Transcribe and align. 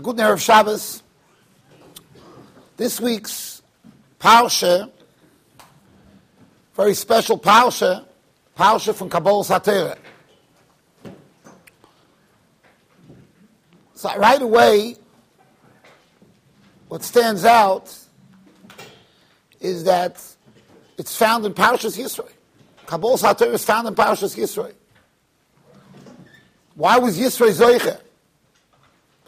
A 0.00 0.02
good 0.02 0.16
Erev 0.16 0.40
Shabbos. 0.40 1.02
This 2.78 3.02
week's 3.02 3.60
Parsha, 4.18 4.90
very 6.74 6.94
special 6.94 7.38
Parsha, 7.38 8.06
Parsha 8.56 8.94
from 8.94 9.10
Kabbalas 9.10 9.50
HaTorah. 9.50 9.98
So 13.92 14.16
right 14.16 14.40
away, 14.40 14.96
what 16.88 17.04
stands 17.04 17.44
out 17.44 17.94
is 19.60 19.84
that 19.84 20.24
it's 20.96 21.14
found 21.14 21.44
in 21.44 21.52
Parshas 21.52 21.98
Yisro. 21.98 22.26
Kabbalas 22.86 23.22
HaTorah 23.22 23.52
is 23.52 23.64
found 23.66 23.86
in 23.86 23.94
Parshas 23.94 24.34
Yisro. 24.34 24.72
Why 26.74 26.96
was 26.96 27.18
Yisro 27.18 27.50
Zoiche? 27.50 28.00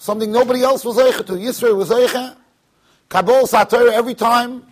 Something 0.02 0.32
nobody 0.32 0.64
else 0.64 0.84
was 0.84 0.96
Zoiche 0.96 1.24
to. 1.26 1.34
Yisro 1.34 1.76
was 1.76 1.90
Zoiche. 1.90 2.34
Kabbalas 3.08 3.52
HaTorah, 3.56 3.92
every 3.92 4.16
time 4.16 4.66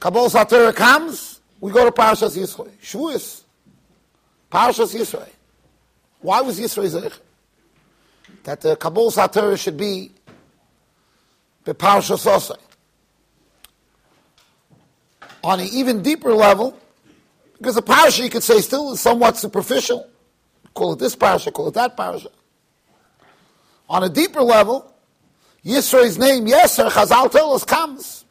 Kabbalas 0.00 0.34
HaTorah 0.34 0.74
comes, 0.74 1.40
we 1.60 1.70
go 1.70 1.84
to 1.84 1.92
Parshas 1.92 2.36
Yisro. 2.36 2.68
Shavuos. 2.82 3.42
Parshas 4.50 4.96
Yisro. 4.98 5.24
Why 6.18 6.40
was 6.40 6.58
Yisro 6.58 6.84
Zoiche? 6.84 7.20
That 8.42 8.62
the 8.62 8.74
Kabbalas 8.74 9.16
HaTorah 9.16 9.56
should 9.56 9.76
be 9.76 10.10
the 11.62 11.72
Parshas 11.72 12.26
Osai. 12.26 12.58
On 15.44 15.60
an 15.60 15.68
even 15.72 16.02
deeper 16.02 16.34
level, 16.34 16.76
because 17.58 17.76
the 17.76 17.82
parasha 17.82 18.24
you 18.24 18.30
could 18.30 18.42
say 18.42 18.60
still 18.60 18.94
is 18.94 18.98
somewhat 18.98 19.36
superficial. 19.36 20.10
Call 20.74 20.94
it 20.94 20.98
this 20.98 21.14
parasha, 21.14 21.52
call 21.52 21.68
it 21.68 21.74
that 21.74 21.96
parasha. 21.96 22.30
On 23.88 24.02
a 24.02 24.08
deeper 24.08 24.42
level, 24.42 24.92
Yisro's 25.64 26.18
name, 26.18 26.46
Yeser, 26.46 26.90
Chazal 26.90 27.30
tell 27.30 27.52
us, 27.52 27.64
comes 27.64 28.24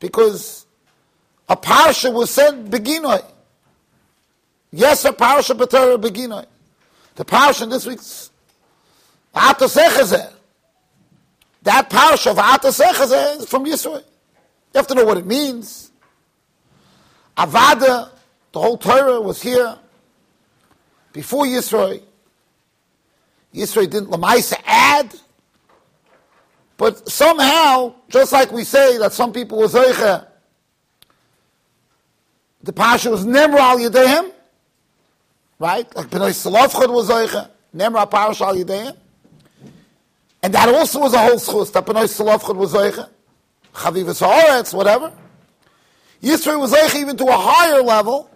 because 0.00 0.66
a 1.48 1.56
parasha 1.56 2.10
was 2.10 2.30
said 2.30 2.66
beginoi. 2.66 3.24
Yeser 4.72 5.16
parasha 5.16 5.54
b'torah 5.54 6.00
beginoi. 6.00 6.46
The 7.14 7.24
parasha 7.24 7.64
in 7.64 7.70
this 7.70 7.86
week's 7.86 8.30
Atasechazeh. 9.34 10.32
That 11.62 11.90
parasha 11.90 12.30
of 12.30 12.36
Atasechazeh 12.36 13.40
is 13.40 13.48
from 13.48 13.64
Yisro. 13.64 13.96
You 13.98 14.04
have 14.74 14.86
to 14.88 14.94
know 14.94 15.04
what 15.04 15.16
it 15.16 15.26
means. 15.26 15.90
Avada, 17.36 18.10
the 18.52 18.60
whole 18.60 18.76
Torah 18.76 19.20
was 19.20 19.40
here 19.40 19.78
before 21.12 21.44
Yisro. 21.44 22.02
Yisro 23.54 23.88
didn't 23.88 24.10
Lamaisa 24.10 24.60
add, 24.66 25.14
but 26.76 27.08
somehow, 27.08 27.94
just 28.08 28.32
like 28.32 28.52
we 28.52 28.64
say 28.64 28.98
that 28.98 29.12
some 29.12 29.32
people 29.32 29.58
were 29.58 29.66
Zoicha, 29.66 30.26
the 32.62 32.72
Pasha 32.72 33.10
was 33.10 33.24
Nemra 33.24 33.58
al 33.58 33.78
Yedehim, 33.78 34.30
right? 35.58 35.96
Like 35.96 36.08
Benoy 36.08 36.30
Tzelofchad 36.30 36.92
was 36.92 37.08
Zoicha, 37.08 37.48
Nemra 37.74 38.08
Parasha 38.08 38.44
al 38.44 38.54
Yedehim. 38.54 38.96
And 40.42 40.54
that 40.54 40.72
also 40.72 41.00
was 41.00 41.14
a 41.14 41.18
whole 41.18 41.36
schus, 41.36 41.72
that 41.72 41.84
Benoy 41.84 42.04
Tzelofchad 42.04 42.54
was 42.54 42.74
Zoicha, 42.74 43.08
Chavivas 43.74 44.22
Haaretz, 44.24 44.72
whatever. 44.74 45.12
Yisro 46.22 46.60
was 46.60 46.72
Zoicha 46.72 47.00
even 47.00 47.16
to 47.16 47.24
a 47.24 47.36
higher 47.36 47.82
level, 47.82 48.30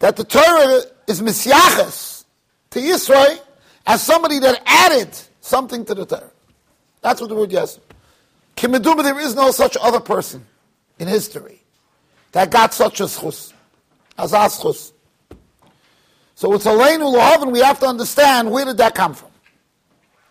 that 0.00 0.16
the 0.16 0.24
Torah 0.24 0.82
is 1.06 1.22
Misyaches 1.22 2.24
to 2.70 2.80
Yisro 2.80 3.38
as 3.86 4.02
somebody 4.02 4.38
that 4.40 4.60
added 4.66 5.16
something 5.40 5.84
to 5.84 5.94
the 5.94 6.04
Torah. 6.04 6.30
That's 7.02 7.20
what 7.20 7.28
the 7.28 7.36
word 7.36 7.52
yes. 7.52 7.78
Kimeduma, 8.56 9.02
there 9.02 9.20
is 9.20 9.34
no 9.34 9.50
such 9.50 9.76
other 9.80 10.00
person 10.00 10.44
in 10.98 11.06
history 11.08 11.62
that 12.32 12.50
got 12.50 12.74
such 12.74 13.00
a 13.00 13.04
schus, 13.04 13.52
as 14.18 14.32
a 14.32 14.36
schus. 14.36 14.92
So 16.34 16.52
it's 16.54 16.66
Aleinu 16.66 17.14
Lahav, 17.16 17.42
and 17.42 17.52
we 17.52 17.60
have 17.60 17.78
to 17.80 17.86
understand 17.86 18.50
where 18.50 18.64
did 18.64 18.78
that 18.78 18.94
come 18.94 19.14
from? 19.14 19.30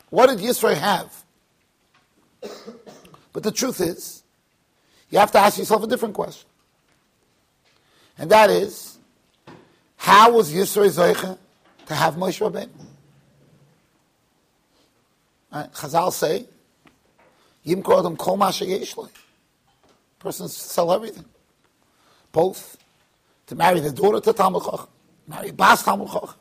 What 0.10 0.28
did 0.28 0.40
Yisro 0.40 0.76
have? 0.76 1.24
But 3.34 3.44
the 3.44 3.52
truth 3.52 3.82
is, 3.82 4.24
you 5.10 5.20
have 5.20 5.32
to 5.32 5.40
ask 5.40 5.58
yourself 5.58 5.84
a 5.84 5.88
different 5.88 6.14
question. 6.14 6.48
And 8.18 8.30
that 8.32 8.50
is, 8.50 8.98
how 9.98 10.32
was 10.32 10.54
Yisro 10.54 10.88
Zoicha 10.90 11.38
to 11.88 11.94
have 11.96 12.16
Moshe 12.16 12.40
Rabbeinu? 12.40 12.70
Right? 15.56 15.72
Chazal 15.72 16.12
say, 16.12 16.46
Yim 17.64 17.82
Kodam 17.82 18.18
Kol 18.18 18.36
Masha 18.36 18.66
Yeshloi. 18.66 19.10
Persons 20.20 20.54
sell 20.54 20.92
everything. 20.92 21.24
Both 22.34 22.78
to 23.48 23.56
marry 23.56 23.80
the 23.80 23.92
daughter 23.92 24.20
to 24.20 24.34
Talmud 24.34 24.64
Chacham, 24.64 24.88
marry 25.28 25.52
Bas 25.52 25.82
Talmud 25.82 26.10
Chacham. 26.10 26.36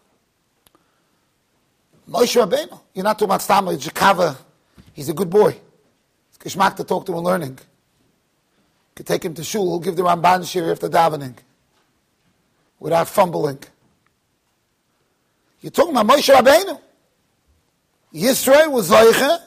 Moshe 2.11 2.45
Rabbeinu, 2.45 2.81
you're 2.93 3.05
not 3.05 3.19
too 3.19 3.29
much 3.29 3.47
Talmud, 3.47 3.79
Jakava, 3.79 4.37
he's 4.93 5.09
a 5.09 5.15
good 5.15 5.31
boy. 5.31 5.57
It's 6.31 6.57
Kishmak 6.57 6.75
to 6.77 6.85
talk 6.85 7.07
to 7.07 7.15
and 7.15 7.25
learning. 7.25 7.51
You 7.51 8.95
could 8.97 9.07
take 9.07 9.25
him 9.25 9.35
to 9.35 9.45
shul, 9.45 9.71
he'll 9.71 9.79
give 9.79 9.95
the 9.95 10.03
Ramban 10.03 10.51
shir 10.51 10.73
after 10.73 10.89
davening. 10.89 11.37
Without 12.81 13.09
fumbling. 13.09 13.61
You're 15.61 15.71
talking 15.71 15.97
about 15.97 16.09
Moshe 16.09 16.35
Rabbeinu. 16.35 16.81
Yisro 18.15 18.71
was 18.71 18.91
Zoiche 18.91 19.41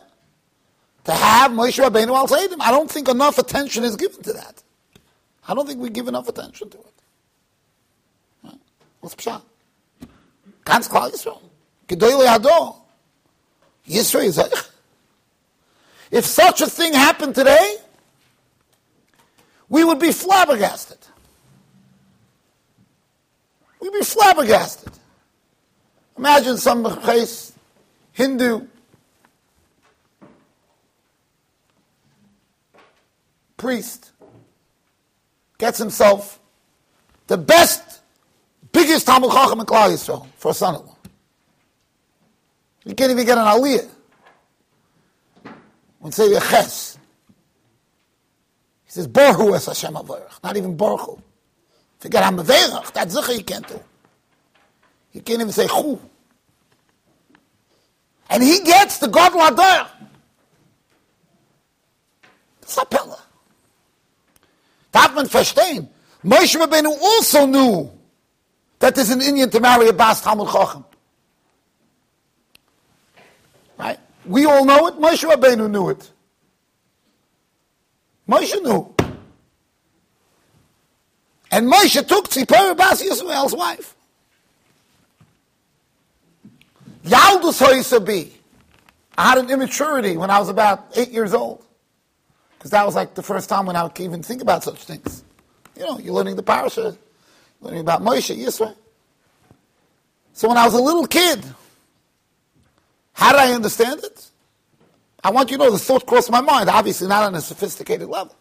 to 1.05 1.11
have 1.11 1.51
Moshe 1.51 1.81
Rabbeinu 1.81 2.16
al 2.16 2.28
Seidim. 2.28 2.57
I 2.59 2.72
don't 2.72 2.91
think 2.91 3.07
enough 3.07 3.38
attention 3.38 3.83
is 3.85 3.95
given 3.95 4.22
to 4.23 4.33
that. 4.33 4.61
I 5.47 5.53
don't 5.53 5.66
think 5.66 5.79
we 5.79 5.89
give 5.89 6.07
enough 6.07 6.28
attention 6.28 6.69
to 6.69 6.78
it. 6.78 6.94
What's 9.00 9.16
Pshat? 9.16 9.41
Ganz 10.66 10.89
klar 10.89 11.09
Yisrael. 11.09 11.41
Gedoyle 11.88 12.28
Hador. 12.28 12.75
Yisro 13.88 14.23
is 14.23 14.38
Zoiche. 14.38 14.69
If 16.11 16.25
such 16.25 16.61
a 16.61 16.67
thing 16.67 16.94
happened 16.94 17.35
today, 17.35 17.78
we 19.69 19.84
would 19.84 19.99
be 19.99 20.11
flabbergasted. 20.11 20.97
We'd 23.79 23.94
be 23.94 24.03
flabbergasted. 24.03 24.94
Imagine 26.17 26.57
some 26.57 27.01
case, 27.01 27.53
Hindu 28.17 28.66
priest 33.57 34.11
gets 35.59 35.78
himself 35.78 36.39
the 37.28 37.38
best, 37.38 38.01
biggest 38.72 39.05
Talmud 39.05 39.29
Chacham 39.29 39.59
in 39.59 39.67
Klal 39.67 39.91
Yisrael 39.91 40.25
for 40.35 40.50
a 40.50 40.53
son-in-law. 40.55 40.95
You 42.85 42.95
can't 42.95 43.11
even 43.11 43.23
get 43.23 43.38
an 43.38 43.45
aliyah. 43.45 43.88
When 45.99 46.11
say 46.11 46.34
a 46.34 46.39
ches, 46.39 46.97
he 48.85 48.94
says 48.94 49.05
Baruch 49.05 49.53
es 49.53 49.67
Hashem 49.67 49.94
Avarach, 49.94 50.44
not 50.44 50.57
even 50.57 50.75
Baruch. 50.75 51.19
Forget 51.99 52.23
Hamaverach, 52.23 52.94
That 52.94 53.09
Zicha 53.09 53.38
you 53.38 53.44
can't 53.44 53.67
do. 53.67 53.79
You 55.13 55.22
can't 55.22 55.39
even 55.39 55.53
say 55.53 55.67
Chu. 55.67 56.01
And 58.29 58.43
he 58.43 58.61
gets 58.63 58.99
the 58.99 59.07
God 59.07 59.31
Ladar. 59.33 59.88
That's 62.61 62.77
a 62.77 62.85
pillar. 62.85 63.19
Darf 64.91 65.15
man 65.15 65.25
verstehen. 65.25 65.88
Moshe 66.23 66.55
Rabbeinu 66.59 66.87
also 67.01 67.45
knew 67.45 67.91
that 68.79 68.95
there's 68.95 69.09
an 69.09 69.21
Indian 69.21 69.49
to 69.49 69.59
marry 69.59 69.87
a 69.87 69.93
Bas 69.93 70.21
Talmud 70.21 70.49
Chacham. 70.49 70.83
Right? 73.77 73.99
We 74.25 74.45
all 74.45 74.66
know 74.66 74.87
it. 74.87 74.95
Moshe 74.95 75.29
Rabbeinu 75.29 75.69
knew 75.69 75.90
it. 75.90 76.11
Moshe 78.28 78.61
knew. 78.61 78.93
And 81.52 81.72
Moshe 81.72 82.05
took 82.05 82.29
Tzipor 82.29 82.75
Bas 82.75 83.02
Yisro's 83.02 83.55
wife. 83.55 83.97
Yaldus 87.07 87.61
Hoyisabi. 87.65 88.31
I 89.17 89.29
had 89.29 89.37
an 89.39 89.49
immaturity 89.49 90.15
when 90.15 90.29
I 90.29 90.39
was 90.39 90.49
about 90.49 90.91
eight 90.95 91.09
years 91.09 91.33
old. 91.33 91.63
Because 92.57 92.71
that 92.71 92.85
was 92.85 92.95
like 92.95 93.15
the 93.15 93.23
first 93.23 93.49
time 93.49 93.65
when 93.65 93.75
I 93.75 93.87
could 93.87 94.03
even 94.03 94.23
think 94.23 94.41
about 94.41 94.63
such 94.63 94.83
things. 94.83 95.23
You 95.75 95.83
know, 95.83 95.99
you're 95.99 96.13
learning 96.13 96.35
the 96.35 96.43
parasha, 96.43 96.97
learning 97.61 97.81
about 97.81 98.01
Moshe, 98.01 98.35
Yisro. 98.35 98.75
So 100.33 100.47
when 100.47 100.57
I 100.57 100.65
was 100.65 100.73
a 100.73 100.81
little 100.81 101.07
kid, 101.07 101.43
how 103.13 103.31
did 103.31 103.41
I 103.41 103.53
understand 103.53 104.03
it? 104.03 104.29
I 105.23 105.31
want 105.31 105.49
you 105.49 105.57
to 105.57 105.63
know 105.63 105.71
the 105.71 105.79
thought 105.79 106.05
crossed 106.05 106.29
my 106.29 106.41
mind, 106.41 106.69
obviously 106.69 107.07
not 107.07 107.23
on 107.23 107.35
a 107.35 107.41
sophisticated 107.41 108.07
level. 108.07 108.35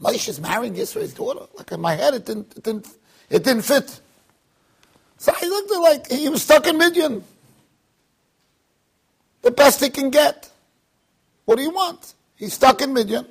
Moshe 0.00 0.28
is 0.28 0.40
marrying 0.40 0.74
Yisro's 0.74 1.14
daughter. 1.14 1.46
Like 1.54 1.70
in 1.72 1.80
my 1.80 1.94
head, 1.94 2.14
it 2.14 2.26
didn't, 2.26 2.56
it 2.56 2.62
didn't, 2.62 2.88
it 3.30 3.44
didn't 3.44 3.62
fit. 3.62 4.00
So 5.18 5.32
I 5.40 5.46
looked 5.46 5.70
at 5.70 5.78
like 5.78 6.10
he 6.10 6.28
was 6.28 6.42
stuck 6.42 6.66
in 6.66 6.78
Midian. 6.78 7.24
The 9.42 9.50
best 9.50 9.80
he 9.82 9.90
can 9.90 10.10
get. 10.10 10.50
What 11.44 11.56
do 11.56 11.62
you 11.62 11.70
want? 11.70 12.14
He's 12.36 12.54
stuck 12.54 12.80
in 12.80 12.92
Midian. 12.92 13.26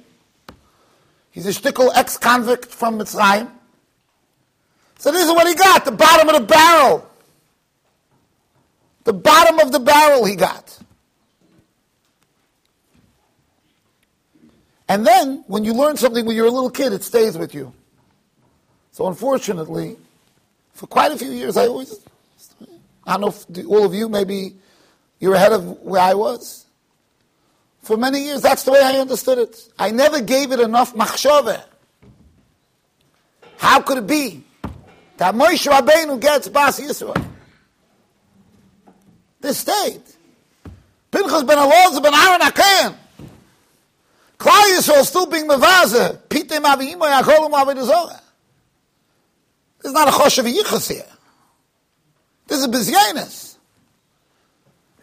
He's 1.32 1.46
a 1.48 1.50
shtickle 1.50 1.90
ex-convict 1.96 2.66
from 2.66 3.00
Mitzrayim. 3.00 3.50
So 5.00 5.12
this 5.12 5.26
is 5.26 5.32
what 5.32 5.48
he 5.48 5.56
got, 5.56 5.86
the 5.86 5.92
bottom 5.92 6.30
of 6.30 6.42
the 6.42 6.48
barrel. 6.48 7.10
The 9.06 9.14
bottom 9.14 9.60
of 9.60 9.72
the 9.72 9.80
barrel 9.80 10.26
he 10.26 10.36
got. 10.36 10.78
And 14.88 15.08
then, 15.08 15.46
when 15.48 15.64
you 15.64 15.74
learn 15.74 15.96
something 15.96 16.26
when 16.26 16.36
you're 16.36 16.48
a 16.48 16.52
little 16.52 16.70
kid, 16.70 16.92
it 16.92 17.04
stays 17.04 17.38
with 17.38 17.56
you. 17.56 17.74
So 18.92 19.08
unfortunately, 19.08 19.96
for 20.74 20.86
quite 20.86 21.14
a 21.14 21.18
few 21.18 21.32
years, 21.32 21.56
I 21.56 21.68
always, 21.68 21.98
I 23.08 23.18
don't 23.18 23.22
know 23.22 23.28
if 23.62 23.68
all 23.68 23.86
of 23.86 23.94
you, 23.94 24.10
maybe 24.10 24.56
you're 25.22 25.36
ahead 25.36 25.54
of 25.54 25.80
where 25.82 26.02
I 26.02 26.16
was. 26.16 26.66
For 27.84 27.96
many 27.96 28.26
years, 28.26 28.42
that's 28.42 28.64
the 28.64 28.72
way 28.72 28.82
I 28.82 28.98
understood 28.98 29.38
it. 29.38 29.70
I 29.80 29.92
never 29.92 30.20
gave 30.22 30.52
it 30.52 30.60
enough 30.60 30.94
machshove. 30.94 31.64
How 33.58 33.82
could 33.82 34.00
it 34.00 34.08
be 34.08 34.44
that 35.18 35.36
Moshe 35.36 35.72
Rabbeinu 35.72 36.20
gets 36.20 36.50
Bas 36.50 36.80
Yisro? 36.80 37.16
This 39.40 39.60
stayed. 39.60 40.02
Pinchas 41.12 41.44
ben 41.44 41.58
Elazar 41.58 42.02
ben 42.02 42.14
Aaron 42.14 42.42
HaKayan. 42.42 42.96
Klal 44.40 44.78
Yisrael 44.78 45.04
still 45.04 45.28
being 45.28 45.48
mevaze. 45.48 46.18
Pitem 46.30 46.64
avimo 46.64 47.02
yakolim 47.02 47.52
avidazorah. 47.52 48.22
This 49.80 49.90
is 49.90 49.94
not 49.94 50.08
a 50.08 50.12
choshev 50.12 50.52
yichus 50.52 50.92
here. 50.92 51.06
This 52.48 52.60
is 52.60 52.68
bizyanis. 52.68 53.51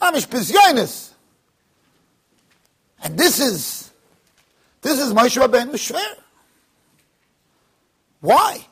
Mamish 0.01 0.29
bizyanis. 0.29 1.13
And 3.03 3.19
this 3.19 3.41
is, 3.41 3.91
this 4.83 4.99
is 4.99 5.13
Moshe 5.13 5.41
Rabbeinu 5.41 5.73
Shver. 5.75 6.23
Why? 8.21 8.65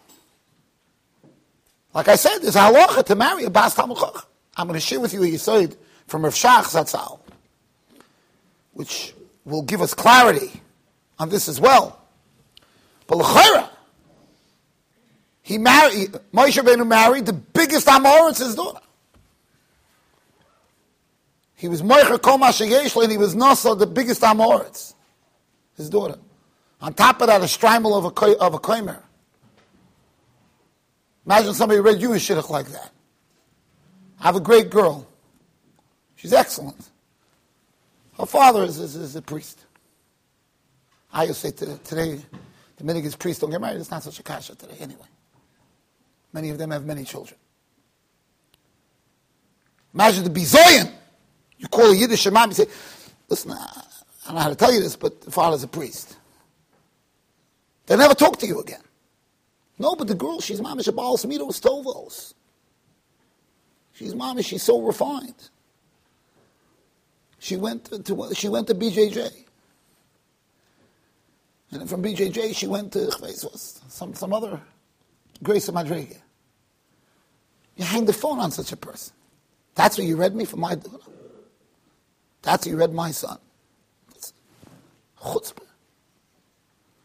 Like 1.94 2.08
I 2.08 2.16
said, 2.16 2.38
there's 2.40 2.56
a 2.56 2.60
halacha 2.60 3.04
to 3.06 3.14
marry 3.14 3.44
a 3.44 3.50
bas 3.50 3.78
I'm 3.78 3.88
going 3.88 4.74
to 4.74 4.80
share 4.80 5.00
with 5.00 5.14
you 5.14 5.22
a 5.22 5.26
yisoid 5.26 5.76
from 6.06 6.24
Rav 6.24 6.34
Shach 6.34 6.64
Zatzal, 6.64 7.20
which 8.72 9.14
will 9.44 9.62
give 9.62 9.80
us 9.80 9.94
clarity 9.94 10.60
on 11.18 11.28
this 11.28 11.48
as 11.48 11.60
well. 11.60 12.00
But 13.06 13.18
l'chayra, 13.18 13.70
he 15.42 15.58
married, 15.58 16.12
Moshe 16.32 16.60
Rabbeinu 16.60 16.86
married 16.86 17.26
the 17.26 17.32
biggest 17.32 17.86
Amoritz, 17.86 18.38
his 18.40 18.56
daughter. 18.56 18.80
He 21.56 21.68
was 21.68 21.82
Moicher 21.82 22.20
Kol 22.20 22.38
Mashayeshla, 22.38 23.04
and 23.04 23.12
he 23.12 23.18
was 23.18 23.34
Nasa, 23.34 23.76
the 23.78 23.86
biggest 23.86 24.20
Amoritz, 24.20 24.94
his 25.76 25.88
daughter. 25.88 26.18
On 26.80 26.92
top 26.92 27.20
of 27.22 27.28
that, 27.28 27.40
a 27.40 27.44
strimel 27.44 27.96
of 27.96 28.04
a, 28.04 28.38
of 28.38 28.54
a 28.54 28.58
koimer. 28.58 29.02
Imagine 31.24 31.54
somebody 31.54 31.80
read 31.80 32.00
you 32.00 32.12
a 32.12 32.16
shidduch 32.16 32.50
like 32.50 32.66
that. 32.66 32.92
I 34.20 34.24
have 34.24 34.36
a 34.36 34.40
great 34.40 34.70
girl. 34.70 35.06
She's 36.14 36.32
excellent. 36.32 36.90
Her 38.18 38.26
father 38.26 38.62
is, 38.62 38.78
is, 38.78 38.94
is 38.94 39.16
a 39.16 39.22
priest. 39.22 39.64
I 41.12 41.24
used 41.24 41.40
to 41.40 41.52
say 41.52 41.66
to, 41.66 41.78
today, 41.78 42.20
the 42.76 42.84
minute 42.84 43.18
priests 43.18 43.40
don't 43.40 43.50
get 43.50 43.60
married, 43.60 43.80
it's 43.80 43.90
not 43.90 44.02
such 44.02 44.20
a 44.20 44.22
kasha 44.22 44.54
today 44.54 44.76
anyway. 44.80 45.06
Many 46.32 46.50
of 46.50 46.58
them 46.58 46.70
have 46.70 46.84
many 46.84 47.04
children. 47.04 47.38
Imagine 49.94 50.24
the 50.24 50.30
bizoyan. 50.30 50.92
You 51.58 51.68
call 51.68 51.90
a 51.90 51.94
Yiddish 51.94 52.26
imam, 52.26 52.50
you 52.50 52.54
say, 52.54 52.66
listen, 53.28 53.52
I 53.52 53.82
don't 54.26 54.34
know 54.34 54.40
how 54.40 54.48
to 54.48 54.54
tell 54.54 54.72
you 54.72 54.80
this, 54.80 54.96
but 54.96 55.22
the 55.22 55.30
father's 55.30 55.62
a 55.62 55.68
priest. 55.68 56.16
They'll 57.86 57.98
never 57.98 58.14
talk 58.14 58.38
to 58.40 58.46
you 58.46 58.60
again. 58.60 58.82
No, 59.78 59.94
but 59.94 60.08
the 60.08 60.14
girl, 60.14 60.40
she's 60.40 60.60
mamish 60.60 60.92
abal 60.92 61.16
samitos 61.16 61.60
tovos. 61.60 62.34
She's 63.92 64.14
mamish, 64.14 64.46
she's 64.46 64.62
so 64.62 64.80
refined. 64.80 65.50
She 67.38 67.56
went 67.56 67.84
to, 67.86 68.02
to 68.02 68.34
she 68.34 68.48
went 68.48 68.66
to 68.68 68.74
BJJ. 68.74 69.30
And 71.70 71.80
then 71.80 71.86
from 71.86 72.02
BJJ 72.02 72.56
she 72.56 72.66
went 72.66 72.92
to 72.92 73.10
some, 73.88 74.14
some 74.14 74.32
other 74.32 74.60
Grace 75.42 75.68
of 75.68 75.74
Madriga. 75.74 76.16
You 77.76 77.84
hang 77.84 78.06
the 78.06 78.12
phone 78.12 78.38
on 78.38 78.50
such 78.50 78.72
a 78.72 78.76
person. 78.76 79.14
That's 79.74 79.98
what 79.98 80.06
you 80.06 80.16
read 80.16 80.34
me 80.34 80.46
for 80.46 80.56
my 80.56 80.74
daughter. 80.74 81.04
That's 82.46 82.64
you 82.64 82.76
read 82.76 82.94
my 82.94 83.10
son. 83.10 83.38
Chutzpah. 85.20 85.64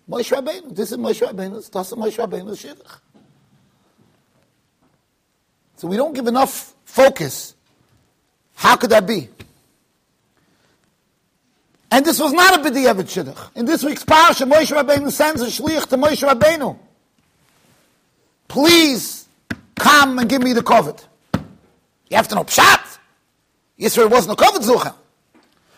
Moshe 0.08 0.38
Rabbeinu. 0.38 0.76
This 0.76 0.92
is 0.92 1.00
Moshe 1.00 1.28
Rabbeinu. 1.28 1.72
That's 1.72 1.94
Moshe 1.94 2.16
Rabbeinu's 2.16 2.64
shidduch. 2.64 3.00
So 5.78 5.88
we 5.88 5.98
don't 5.98 6.14
give 6.14 6.28
enough 6.28 6.76
focus. 6.86 7.56
How 8.54 8.76
could 8.76 8.92
that 8.92 9.08
be? 9.08 9.30
And 11.90 12.06
this 12.06 12.20
was 12.20 12.34
not 12.34 12.60
a 12.60 12.70
B'diavad 12.70 13.06
Shidduch. 13.06 13.56
In 13.56 13.66
this 13.66 13.84
week's 13.84 14.06
Parasha, 14.06 14.46
Moshe 14.46 14.78
Rabbeinu 14.80 15.12
sends 15.12 15.42
a 15.42 15.48
Shliach 15.48 15.88
to 15.88 15.98
Moshe 15.98 16.22
Rabbeinu. 16.22 16.78
Please 18.48 19.28
come 19.76 20.20
and 20.20 20.30
give 20.30 20.44
me 20.44 20.54
the 20.54 20.62
COVID. 20.62 21.04
You 22.12 22.18
have 22.18 22.28
to 22.28 22.36
know 22.36 22.44
Pshat. 22.44 23.00
Yisro 23.80 24.08
wasn't 24.08 24.40
a 24.40 24.44
COVID 24.44 24.60
Zucher. 24.64 24.94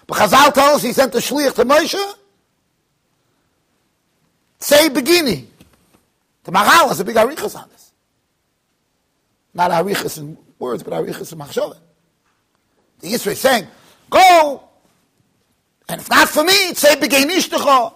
But 0.08 0.18
Chazal 0.18 0.54
tells 0.54 0.78
us 0.78 0.84
he 0.84 0.94
sent 0.94 1.14
a 1.16 1.20
Shliach 1.20 1.56
to 1.56 1.66
Moshe. 1.66 2.14
Say 4.60 4.90
Begini. 4.90 5.46
The 6.44 6.52
Maharal 6.52 6.90
has 6.90 7.00
a 7.00 7.06
big 7.06 7.16
Arichas 7.16 7.56
on 7.56 7.70
this. 7.70 7.92
Not 9.54 9.72
Arichas 9.72 10.18
in 10.18 10.38
words, 10.60 10.84
but 10.84 10.94
Arichas 10.94 11.32
in 11.32 11.40
Machshavah. 11.40 11.78
The 13.00 13.08
Yisro 13.08 13.32
is 13.32 13.40
saying, 13.40 13.68
go 14.10 14.64
and 15.90 16.02
if 16.02 16.10
not 16.10 16.30
for 16.30 16.44
me, 16.44 16.74
say 16.74 16.96
begay 16.96 17.26
nishtecha. 17.26 17.94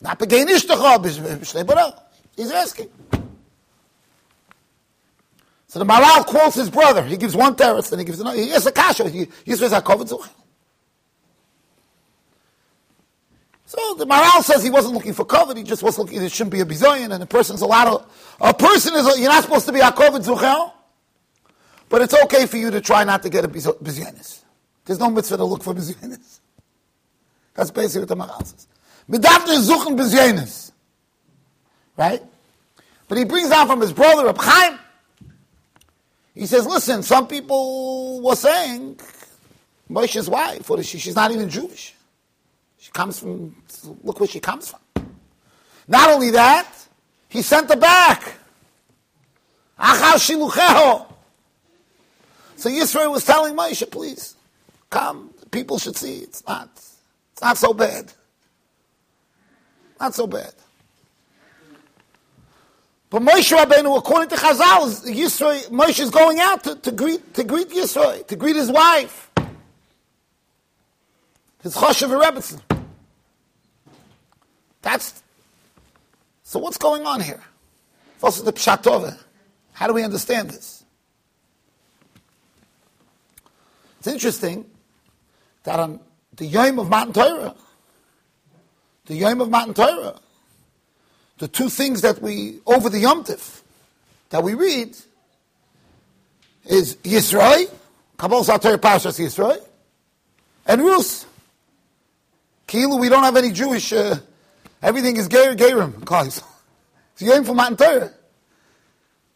Not 0.00 0.18
begay 0.18 0.44
nishtecha, 0.46 1.02
b'shnei 1.02 1.66
bara. 1.66 1.94
He's 2.36 2.50
asking. 2.50 2.90
So 5.68 5.78
the 5.78 5.84
Maharal 5.84 6.26
calls 6.26 6.54
his 6.54 6.70
brother. 6.70 7.02
He 7.02 7.16
gives 7.16 7.34
one 7.34 7.56
terrace, 7.56 7.90
and 7.92 8.00
he 8.00 8.04
gives 8.04 8.20
another. 8.20 8.38
He 8.38 8.50
has 8.50 8.66
a 8.66 8.72
kasha. 8.72 9.08
He, 9.08 9.26
says, 9.56 9.72
"Hakovet 9.72 10.08
zuch." 10.08 10.28
So 13.66 13.94
the 13.94 14.06
Maharal 14.06 14.42
says 14.42 14.62
he 14.62 14.70
wasn't 14.70 14.94
looking 14.94 15.12
for 15.12 15.24
covet. 15.24 15.56
He 15.56 15.64
just 15.64 15.82
was 15.82 15.98
looking. 15.98 16.22
It 16.22 16.30
shouldn't 16.30 16.52
be 16.52 16.60
a 16.60 16.64
bizoyan, 16.64 17.12
and 17.12 17.22
a 17.22 17.26
person's 17.26 17.62
allowed. 17.62 18.04
A 18.40 18.54
person 18.54 18.94
is. 18.94 19.18
You're 19.18 19.28
not 19.28 19.42
supposed 19.42 19.66
to 19.66 19.72
be 19.72 19.80
a 19.80 19.90
kovet 19.90 20.72
but 21.88 22.02
it's 22.02 22.14
okay 22.24 22.46
for 22.46 22.56
you 22.56 22.70
to 22.72 22.80
try 22.80 23.04
not 23.04 23.22
to 23.22 23.28
get 23.28 23.44
a 23.44 23.48
bizoyanis. 23.48 24.42
There's 24.86 25.00
no 25.00 25.10
mitzvah 25.10 25.36
to 25.36 25.44
look 25.44 25.62
for 25.62 25.74
Bezyenis. 25.74 26.40
That's 27.54 27.70
basically 27.70 28.02
what 28.02 28.08
the 28.08 28.16
Maharal 28.16 28.46
says. 28.46 28.68
Medavne 29.10 29.58
suchen 29.58 29.98
Bezyenis. 29.98 30.70
Right? 31.96 32.22
But 33.08 33.18
he 33.18 33.24
brings 33.24 33.50
down 33.50 33.66
from 33.66 33.80
his 33.80 33.92
brother, 33.92 34.26
Reb 34.26 34.38
Chaim. 34.38 34.78
He 36.36 36.44
says, 36.44 36.66
listen, 36.66 37.02
some 37.02 37.26
people 37.26 38.20
were 38.20 38.36
saying 38.36 39.00
Moshe's 39.90 40.28
wife, 40.28 40.70
or 40.70 40.82
she, 40.82 40.98
she's 40.98 41.16
not 41.16 41.30
even 41.30 41.48
Jewish. 41.48 41.94
She 42.78 42.92
comes 42.92 43.18
from, 43.18 43.56
look 44.04 44.20
where 44.20 44.28
she 44.28 44.38
comes 44.38 44.68
from. 44.68 44.80
Not 45.88 46.10
only 46.10 46.30
that, 46.32 46.70
he 47.30 47.40
sent 47.40 47.70
her 47.70 47.76
back. 47.76 48.34
So 49.78 49.84
Yisro 52.70 53.10
was 53.10 53.24
telling 53.24 53.56
Moshe, 53.56 53.90
please, 53.90 54.36
come, 54.90 55.30
people 55.50 55.78
should 55.78 55.96
see. 55.96 56.18
It's 56.18 56.46
not, 56.46 56.68
it's 57.32 57.40
not 57.40 57.56
so 57.56 57.72
bad. 57.72 58.12
Not 59.98 60.14
so 60.14 60.26
bad. 60.26 60.52
But 63.16 63.22
Moshe 63.22 63.56
Rabbeinu, 63.56 63.96
according 63.96 64.28
to 64.28 64.36
Chazal, 64.36 65.06
Yisro, 65.06 65.70
Moshe 65.70 66.00
is 66.00 66.10
going 66.10 66.38
out 66.38 66.62
to, 66.64 66.74
to 66.74 66.92
greet 66.92 67.32
to 67.32 67.44
greet 67.44 67.70
Yisro, 67.70 68.26
to 68.26 68.36
greet 68.36 68.56
his 68.56 68.70
wife, 68.70 69.30
his 71.62 71.74
Choshev 71.74 72.10
Rebbetzin. 72.10 72.60
That's 74.82 75.22
so. 76.42 76.58
What's 76.58 76.76
going 76.76 77.06
on 77.06 77.22
here? 77.22 77.42
What's 78.20 78.42
the 78.42 78.52
pshatove? 78.52 79.18
How 79.72 79.86
do 79.86 79.94
we 79.94 80.02
understand 80.02 80.50
this? 80.50 80.84
It's 84.00 84.08
interesting 84.08 84.66
that 85.62 85.80
on 85.80 86.00
the 86.36 86.44
Yom 86.44 86.80
of 86.80 86.90
Matan 86.90 87.14
Torah, 87.14 87.54
the 89.06 89.14
Yom 89.14 89.40
of 89.40 89.48
Matan 89.48 89.72
Torah, 89.72 90.20
the 91.38 91.48
two 91.48 91.68
things 91.68 92.00
that 92.02 92.20
we, 92.22 92.60
over 92.66 92.88
the 92.88 92.98
Yom 92.98 93.24
Tif, 93.24 93.60
that 94.30 94.42
we 94.42 94.54
read, 94.54 94.96
is 96.64 96.96
Yisro, 96.96 97.70
Kabbalah 98.16 98.58
Torah 98.58 98.78
Parashas 98.78 99.20
Yisro, 99.20 99.58
and 100.66 100.82
Rus. 100.82 101.26
Kilu, 102.66 102.98
we 102.98 103.08
don't 103.08 103.22
have 103.22 103.36
any 103.36 103.52
Jewish, 103.52 103.92
uh, 103.92 104.16
everything 104.82 105.16
is 105.16 105.28
Ger, 105.28 105.54
Gerim, 105.54 106.04
guys. 106.04 106.42
It's 107.18 107.22
Yom 107.22 107.44
from 107.44 107.56
Matan 107.56 107.78
Torah. 107.78 108.12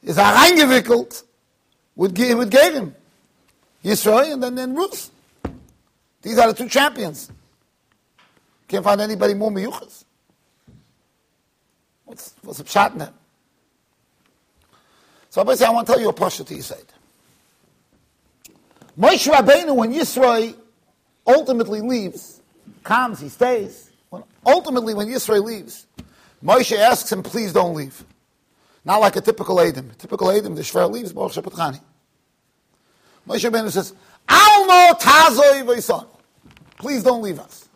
Is 0.03 0.19
reingewickelt 0.19 1.23
with, 1.97 2.19
with 2.19 2.51
Gerim. 2.51 2.93
Yisro 3.83 4.33
and 4.33 4.43
then, 4.43 4.55
then 4.55 4.75
Rus. 4.75 5.11
These 6.21 6.39
are 6.39 6.49
the 6.49 6.55
two 6.55 6.69
champions. 6.69 7.31
Can't 8.69 8.85
find 8.85 9.01
anybody 9.01 9.33
more 9.33 9.51
miyuchas. 9.51 10.05
What's, 12.11 12.35
what's 12.43 12.59
the 12.59 12.65
pshat 12.65 12.91
in 12.91 12.99
that? 12.99 13.15
So 15.29 15.43
I 15.43 15.45
want 15.45 15.87
to 15.87 15.93
tell 15.93 16.01
you 16.01 16.09
a 16.09 16.13
pasha 16.13 16.43
to 16.43 16.61
said. 16.61 16.83
Moshe 18.99 19.31
Rabbeinu, 19.33 19.77
when 19.77 19.93
Yisro 19.93 20.57
ultimately 21.25 21.81
leaves, 21.81 22.43
comes, 22.83 23.21
he 23.21 23.29
stays. 23.29 23.91
When, 24.09 24.25
ultimately, 24.45 24.93
when 24.93 25.07
Yisro 25.07 25.41
leaves, 25.41 25.87
Moshe 26.45 26.77
asks 26.77 27.13
him, 27.13 27.23
please 27.23 27.53
don't 27.53 27.77
leave. 27.77 28.05
Not 28.85 29.01
like 29.01 29.15
a 29.15 29.21
typical 29.21 29.61
Adam. 29.61 29.93
Typical 29.97 30.33
Adam, 30.33 30.57
the 30.57 30.63
Shver 30.63 30.91
leaves, 30.91 31.13
Shepatchani. 31.13 31.81
Moshe 33.29 33.49
Rabbeinu 33.49 33.71
says, 33.71 33.95
Almo 34.29 34.99
tazoi 34.99 35.63
v'yison. 35.63 36.09
Please 36.77 37.05
don't 37.05 37.23
leave 37.23 37.39
us. 37.39 37.69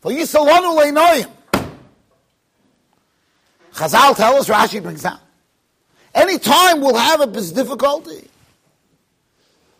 For 0.00 0.12
Yisalonu 0.12 0.80
le'noyim. 0.80 1.30
Chazal 3.72 4.16
tell 4.16 4.36
us, 4.36 4.48
Rashi 4.48 4.82
brings 4.82 5.02
down. 5.02 5.18
Any 6.14 6.38
time 6.38 6.80
we'll 6.80 6.96
have 6.96 7.20
a 7.20 7.26
difficulty. 7.26 8.28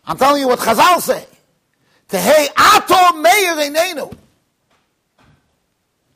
I'm 0.04 0.16
telling 0.16 0.42
you 0.42 0.48
what 0.48 0.58
Chazal 0.58 1.00
say. 1.00 1.26
Tehei 2.08 2.48
ato 2.56 3.18
meir 3.18 3.56
einenu. 3.56 4.14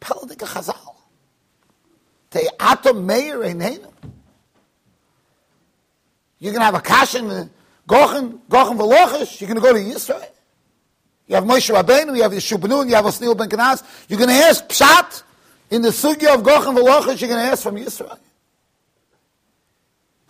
Peladik 0.00 0.38
Chazal. 0.38 0.94
Tehei 2.30 2.48
ato 2.58 2.92
meir 2.92 3.38
einenu. 3.38 3.90
You're 6.38 6.52
going 6.52 6.60
to 6.60 6.66
have 6.66 6.74
a 6.74 6.80
kashin, 6.80 7.48
gochen, 7.88 8.38
gochen 8.50 8.76
v'lochish. 8.76 9.40
You're 9.40 9.48
going 9.48 9.60
to 9.60 9.62
go 9.62 9.72
to 9.72 9.78
Yisro. 9.78 10.22
You 11.26 11.36
have 11.36 11.44
Moshe 11.44 11.74
Rabbeinu, 11.74 12.14
you 12.16 12.22
have 12.22 12.32
Yeshua 12.32 12.86
you 12.86 12.94
have 12.94 13.04
Osnil 13.06 13.36
Ben 13.36 13.48
Kenaz. 13.48 13.82
You're 14.08 14.18
going 14.18 14.28
to 14.28 14.36
ask 14.36 14.66
Pshat 14.66 15.22
in 15.70 15.82
the 15.82 15.88
sugya 15.90 16.34
of 16.34 16.42
Gochen 16.42 16.76
v'lochish. 16.76 17.20
You're 17.20 17.28
going 17.28 17.44
to 17.44 17.50
ask 17.50 17.62
from 17.62 17.76
Yisro. 17.76 18.18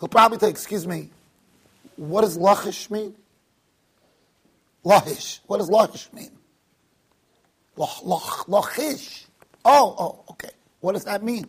He'll 0.00 0.09
probably 0.09 0.38
say, 0.38 0.50
excuse 0.50 0.87
me, 0.87 1.11
what 1.97 2.23
does 2.23 2.37
lachish 2.37 2.91
mean? 2.91 3.14
Lahish. 4.85 5.41
What 5.47 5.59
does 5.59 5.71
lahish 5.71 6.12
mean? 6.12 6.31
Lach, 7.76 8.05
lach, 8.05 8.49
lachish. 8.49 9.25
Oh, 9.64 9.95
oh, 9.99 10.25
okay. 10.33 10.50
What 10.81 10.93
does 10.93 11.05
that 11.05 11.23
mean? 11.23 11.47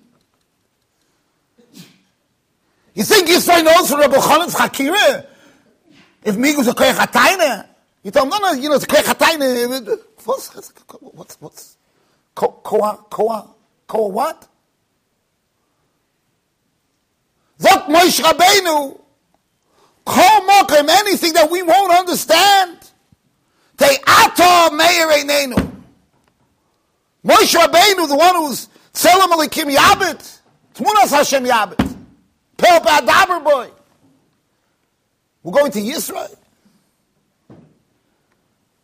You 2.93 3.03
think 3.03 3.27
Yisro 3.27 3.63
knows 3.63 3.89
from 3.89 3.99
Rabbi 3.99 4.15
Chanan's 4.15 4.55
Hakira? 4.55 5.27
If 6.23 6.37
Migus 6.37 6.69
a 6.69 6.73
Koyach? 6.73 7.67
You 8.03 8.11
tell 8.11 8.23
him, 8.23 8.29
no, 8.29 8.37
no, 8.37 8.51
you 8.53 8.69
know, 8.69 8.75
it's 8.75 8.85
a 8.85 8.87
Koyach 8.87 9.13
Hatayna. 9.13 9.99
What's, 10.23 10.55
what's, 11.01 11.41
what's, 11.41 11.77
Koa, 12.33 13.03
Koa, 13.09 13.54
Koa 13.87 14.07
what? 14.09 14.47
Zot 17.59 17.87
Moshe 17.87 18.21
Rabbeinu, 18.21 18.99
Kol 20.05 20.41
Mokim, 20.41 20.89
anything 20.89 21.33
that 21.33 21.49
we 21.49 21.61
won't 21.63 21.93
understand. 21.93 22.77
Te 23.77 23.85
Ato 24.05 24.75
Meir 24.75 25.07
Einenu. 25.09 25.71
Moshe 27.25 27.55
Rabbeinu, 27.55 28.07
the 28.07 28.15
one 28.15 28.35
who's 28.35 28.67
Tzelem 28.93 29.29
Alikim 29.29 29.73
Yabit, 29.73 30.39
Tmunas 30.75 31.11
Hashem 31.11 31.45
Yabit, 31.45 31.95
Pel 32.57 32.79
Adaber 32.81 33.43
Boy. 33.43 33.69
We're 35.43 35.53
going 35.53 35.71
to 35.71 35.79
Yisro. 35.79 36.35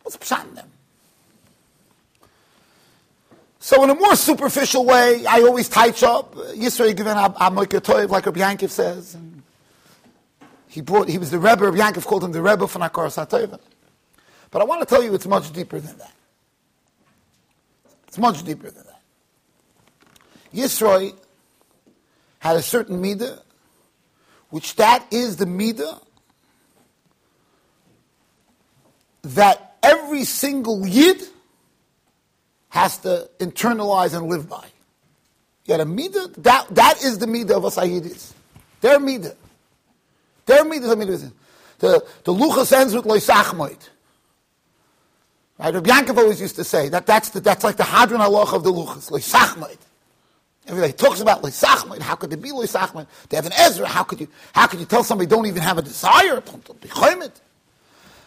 What's 0.02 0.16
Pshat 0.16 0.54
them? 0.54 0.71
So 3.62 3.84
in 3.84 3.90
a 3.90 3.94
more 3.94 4.16
superficial 4.16 4.84
way, 4.84 5.24
I 5.24 5.42
always 5.42 5.68
touch 5.68 6.02
up 6.02 6.34
Yisro 6.34 6.94
given 6.96 7.16
Amoika 7.16 7.80
Toiv, 7.80 8.10
like 8.10 8.26
Rabbi 8.26 8.40
Yankiv 8.40 8.70
says. 8.70 9.14
And 9.14 9.40
he 10.66 10.80
brought, 10.80 11.08
he 11.08 11.16
was 11.16 11.30
the 11.30 11.38
Rebbe, 11.38 11.70
Rabbi 11.70 11.76
Yankiv 11.76 12.04
called 12.04 12.24
him 12.24 12.32
the 12.32 12.42
Rebbe 12.42 12.66
for 12.66 12.80
Nakar. 12.80 13.60
But 14.50 14.60
I 14.60 14.64
want 14.64 14.80
to 14.80 14.86
tell 14.86 15.00
you 15.00 15.14
it's 15.14 15.28
much 15.28 15.52
deeper 15.52 15.78
than 15.78 15.96
that. 15.98 16.12
It's 18.08 18.18
much 18.18 18.42
deeper 18.42 18.68
than 18.68 18.84
that. 18.84 19.00
Yisro 20.52 21.14
had 22.40 22.56
a 22.56 22.62
certain 22.62 23.00
midah, 23.00 23.40
which 24.50 24.74
that 24.74 25.06
is 25.12 25.36
the 25.36 25.44
midah 25.44 26.02
that 29.22 29.76
every 29.84 30.24
single 30.24 30.84
yid 30.84 31.22
has 32.72 32.96
to 32.96 33.28
internalize 33.38 34.16
and 34.16 34.28
live 34.28 34.48
by. 34.48 34.64
You 35.66 35.76
got 35.76 35.80
a 35.80 35.84
midah, 35.84 36.42
that, 36.42 36.66
that 36.70 37.04
is 37.04 37.18
the 37.18 37.26
midah 37.26 37.50
of 37.50 37.64
a 37.64 37.68
Sayyidis. 37.68 38.32
Their 38.80 38.98
midah. 38.98 39.36
Their 40.46 40.64
midah 40.64 40.82
is 40.82 40.88
the 40.88 40.96
midah. 40.96 41.32
The, 41.80 42.06
the 42.24 42.32
luchas 42.32 42.72
ends 42.72 42.94
with 42.94 43.04
loisachmoid. 43.04 43.76
Right? 45.58 45.74
Rabbi 45.74 45.90
Yankov 45.90 46.16
always 46.16 46.40
used 46.40 46.56
to 46.56 46.64
say 46.64 46.88
that 46.88 47.04
that's, 47.04 47.28
the, 47.28 47.40
that's 47.40 47.62
like 47.62 47.76
the 47.76 47.84
hadron 47.84 48.22
halach 48.22 48.54
of 48.54 48.64
the 48.64 48.72
luchas, 48.72 49.10
loisachmoid. 49.10 49.76
Everybody 50.66 50.94
talks 50.94 51.20
about 51.20 51.42
loisachmoid. 51.42 52.00
How 52.00 52.14
could 52.14 52.30
there 52.30 52.38
be 52.38 52.52
loisachmoid? 52.52 53.06
They 53.28 53.36
have 53.36 53.44
an 53.44 53.52
Ezra. 53.52 53.86
How 53.86 54.02
could 54.02 54.18
you, 54.18 54.28
how 54.54 54.66
could 54.66 54.80
you 54.80 54.86
tell 54.86 55.04
somebody 55.04 55.28
don't 55.28 55.44
even 55.44 55.60
have 55.60 55.76
a 55.76 55.82
desire? 55.82 56.40
Don't 56.40 56.80
be 56.80 56.88
chomet. 56.88 57.32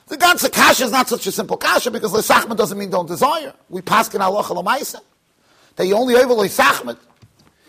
The 0.07 0.17
ganze 0.17 0.51
kasha 0.51 0.85
is 0.85 0.91
not 0.91 1.09
such 1.09 1.25
a 1.25 1.31
simple 1.31 1.57
kasha 1.57 1.89
because 1.89 2.13
leisachmet 2.13 2.57
doesn't 2.57 2.77
mean 2.77 2.89
don't 2.89 3.07
desire. 3.07 3.53
We 3.69 3.81
pass 3.81 4.13
in 4.13 4.21
halacha 4.21 4.55
lamaisa 4.55 5.01
that 5.75 5.87
you 5.87 5.95
only 5.95 6.15
able 6.15 6.37
leisachmet 6.37 6.97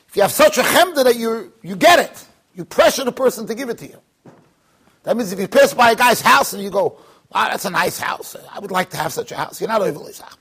if 0.08 0.16
you 0.16 0.22
have 0.22 0.32
such 0.32 0.58
a 0.58 0.62
chemda 0.62 1.04
that 1.04 1.16
you 1.16 1.52
you 1.62 1.76
get 1.76 1.98
it. 1.98 2.24
You 2.54 2.64
pressure 2.64 3.04
the 3.04 3.12
person 3.12 3.46
to 3.46 3.54
give 3.54 3.68
it 3.68 3.78
to 3.78 3.86
you. 3.86 4.00
That 5.04 5.16
means 5.16 5.32
if 5.32 5.38
you 5.38 5.48
pass 5.48 5.72
by 5.72 5.92
a 5.92 5.96
guy's 5.96 6.20
house 6.20 6.52
and 6.52 6.62
you 6.62 6.70
go, 6.70 6.98
"Wow, 7.32 7.48
that's 7.48 7.64
a 7.64 7.70
nice 7.70 7.98
house. 7.98 8.36
I 8.52 8.58
would 8.58 8.70
like 8.70 8.90
to 8.90 8.96
have 8.96 9.12
such 9.12 9.32
a 9.32 9.36
house." 9.36 9.60
You're 9.60 9.68
not 9.68 9.82
over 9.82 9.98
leisachmet. 9.98 10.36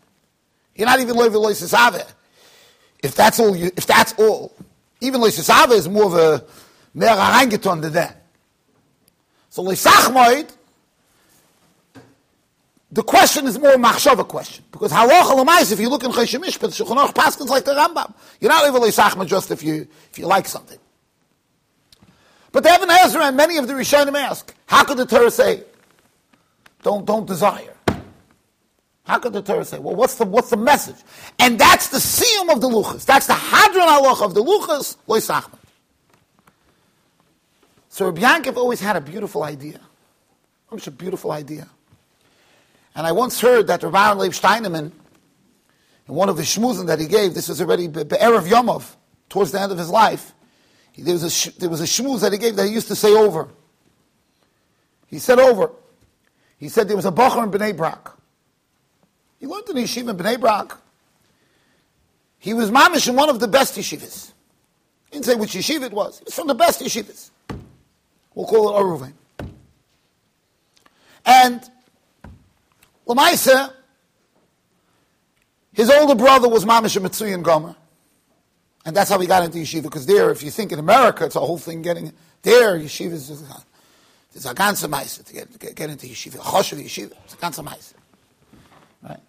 You're 0.76 0.88
not 0.88 1.00
even 1.00 1.18
over 1.18 1.38
leisachmet. 1.38 2.08
If 3.02 3.16
that's 3.16 3.40
all, 3.40 3.56
you, 3.56 3.72
if 3.78 3.86
that's 3.86 4.14
all, 4.18 4.54
even 5.00 5.22
leisachmet 5.22 5.74
is 5.74 5.88
more 5.88 6.06
of 6.06 6.14
a 6.16 6.46
reingeton 6.96 7.82
than 7.82 7.94
that. 7.94 8.24
So 9.50 9.64
leisachmet 9.64 10.50
the 12.96 13.04
question 13.04 13.46
is 13.46 13.60
more 13.60 13.74
a 13.74 13.78
machshava 13.78 14.26
question. 14.26 14.64
Because 14.72 14.90
halacha 14.90 15.36
l'mais, 15.36 15.70
if 15.74 15.82
you 15.82 15.90
look 15.90 16.06
in 16.06 16.12
Choshen 16.12 16.42
Mishpat, 16.42 16.70
Shulchan 16.70 16.96
Aruch 16.96 17.14
Paskins 17.14 17.50
like 17.50 17.66
the 17.66 17.74
Rambam. 17.74 18.14
You're 18.40 18.50
not 18.50 18.66
able 18.66 18.80
to 18.80 18.88
sachma 18.88 19.28
just 19.28 19.52
if 19.52 19.62
you, 19.64 19.86
if 20.12 20.18
you 20.18 20.26
like 20.26 20.48
something. 20.48 20.80
But 22.54 22.64
the 22.64 22.70
Evan 22.70 22.90
Ezra 22.90 23.26
and 23.26 23.36
many 23.36 23.58
of 23.58 23.68
the 23.68 23.74
Rishonim 23.74 24.18
ask, 24.18 24.56
how 24.66 24.86
could 24.86 24.96
the 24.96 25.06
Torah 25.06 25.30
say, 25.30 25.66
don't, 26.84 27.06
don't 27.06 27.28
desire? 27.28 27.76
How 29.04 29.20
could 29.20 29.34
the 29.34 29.42
Torah 29.42 29.66
say, 29.66 29.78
well, 29.78 29.94
what's 29.94 30.16
the, 30.16 30.24
what's 30.24 30.50
the 30.50 30.58
message? 30.58 30.96
And 31.38 31.60
that's 31.60 31.90
the 31.90 31.98
siyum 31.98 32.50
of 32.50 32.62
the 32.62 32.70
luchas. 32.70 33.06
That's 33.06 33.28
the 33.28 33.34
hadron 33.34 33.90
halach 33.90 34.24
of 34.24 34.34
the 34.34 34.42
luchas, 34.42 34.96
loy 35.06 35.20
sachma. 35.20 35.60
So 37.90 38.06
Rabbi 38.06 38.22
Yankiv 38.22 38.56
always 38.56 38.80
had 38.80 38.96
a 38.96 39.02
beautiful 39.02 39.44
idea. 39.44 39.82
Such 40.70 40.88
a 40.88 40.92
beautiful 40.92 41.34
idea. 41.34 41.68
And 42.96 43.06
I 43.06 43.12
once 43.12 43.42
heard 43.42 43.68
that 43.68 43.84
Rabbi 43.84 44.14
Leib 44.14 44.32
Steinemann, 44.32 44.92
in 46.08 46.14
one 46.14 46.30
of 46.30 46.38
the 46.38 46.44
shmuzim 46.44 46.88
that 46.88 47.00
he 47.00 47.08
gave, 47.08 47.34
this 47.34 47.50
was 47.50 47.62
already 47.62 47.90
Erev 47.90 48.48
Yomov, 48.48 48.96
towards 49.28 49.52
the 49.52 49.60
end 49.60 49.72
of 49.72 49.78
his 49.78 49.90
life, 49.90 50.34
there 50.98 51.14
was 51.14 51.48
a, 51.48 51.60
there 51.60 51.70
was 51.70 51.82
a 51.82 51.86
shmuz 51.86 52.22
that 52.22 52.32
he 52.32 52.38
gave 52.38 52.56
that 52.56 52.68
he 52.68 52.74
used 52.74 52.88
to 52.88 52.96
say 52.96 53.14
over. 53.14 53.50
He 55.08 55.20
said 55.20 55.40
over. 55.40 55.72
He 56.58 56.70
said 56.70 56.88
there 56.88 56.96
was 56.96 57.06
a 57.06 57.12
Bachar 57.12 57.44
in 57.44 57.52
Bnei 57.52 57.76
Brak. 57.76 58.12
He 59.40 59.46
learned 59.46 59.68
in 59.70 59.76
yeshiva 59.76 60.12
in 60.12 60.18
Bnei 60.18 60.40
Brak. 60.40 60.78
He 62.40 62.54
was 62.54 62.72
mamish 62.72 63.10
in 63.10 63.16
one 63.16 63.30
of 63.30 63.40
the 63.40 63.48
best 63.48 63.76
yeshivas. 63.76 64.32
He 65.10 65.18
didn't 65.18 65.26
say 65.26 65.36
which 65.36 65.54
yeshiva 65.54 65.84
it 65.84 65.92
was. 65.92 66.20
He 66.20 66.26
was 66.26 66.34
from 66.34 66.48
the 66.48 66.56
best 66.56 66.80
yeshivas. 66.82 67.32
We'll 68.34 68.46
call 68.46 68.70
it 68.70 68.82
Aruvim. 68.82 69.14
And 71.26 71.70
Lamaisa, 73.08 73.74
his 75.74 75.90
older 75.90 76.16
brother 76.16 76.48
was 76.48 76.66
Mamish 76.66 77.00
Mitsuyan 77.00 77.44
Gomer. 77.44 77.76
And 78.86 78.96
that's 78.96 79.10
how 79.10 79.20
he 79.20 79.28
got 79.28 79.44
into 79.44 79.58
yeshiva. 79.58 79.84
Because 79.84 80.06
there, 80.06 80.30
if 80.32 80.44
you 80.44 80.52
think 80.52 80.72
in 80.72 80.80
America, 80.80 81.26
it's 81.26 81.36
a 81.36 81.40
whole 81.40 81.58
thing 81.58 81.82
getting 81.82 82.14
there. 82.44 82.78
Yeshiva 82.78 83.14
is 83.14 84.46
a 84.46 84.54
ganze 84.54 84.88
Maisa 84.88 85.24
to 85.26 85.34
get, 85.34 85.60
get, 85.60 85.76
get 85.76 85.90
into 85.90 86.06
yeshiva. 86.06 86.38
Choshev 86.38 86.82
yeshiva. 86.82 87.14
It's 87.24 87.34
a 87.34 87.38
ganze 87.38 87.64
Maisa. 87.66 87.94
Right? 89.02 89.20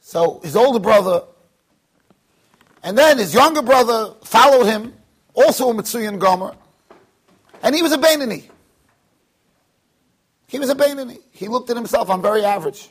So 0.00 0.40
his 0.44 0.56
older 0.56 0.78
brother, 0.78 1.22
and 2.82 2.96
then 2.96 3.18
his 3.18 3.34
younger 3.34 3.62
brother 3.62 4.14
followed 4.24 4.64
him, 4.64 4.94
also 5.34 5.70
a 5.70 5.74
Mitsuyan 5.74 6.18
Gomer, 6.18 6.54
and 7.62 7.74
he 7.74 7.82
was 7.82 7.92
a 7.92 7.98
Bainani. 7.98 8.48
He 10.48 10.58
was 10.58 10.70
a 10.70 10.74
Bainani. 10.74 11.20
He 11.30 11.46
looked 11.46 11.70
at 11.70 11.76
himself, 11.76 12.10
I'm 12.10 12.22
very 12.22 12.44
average. 12.44 12.88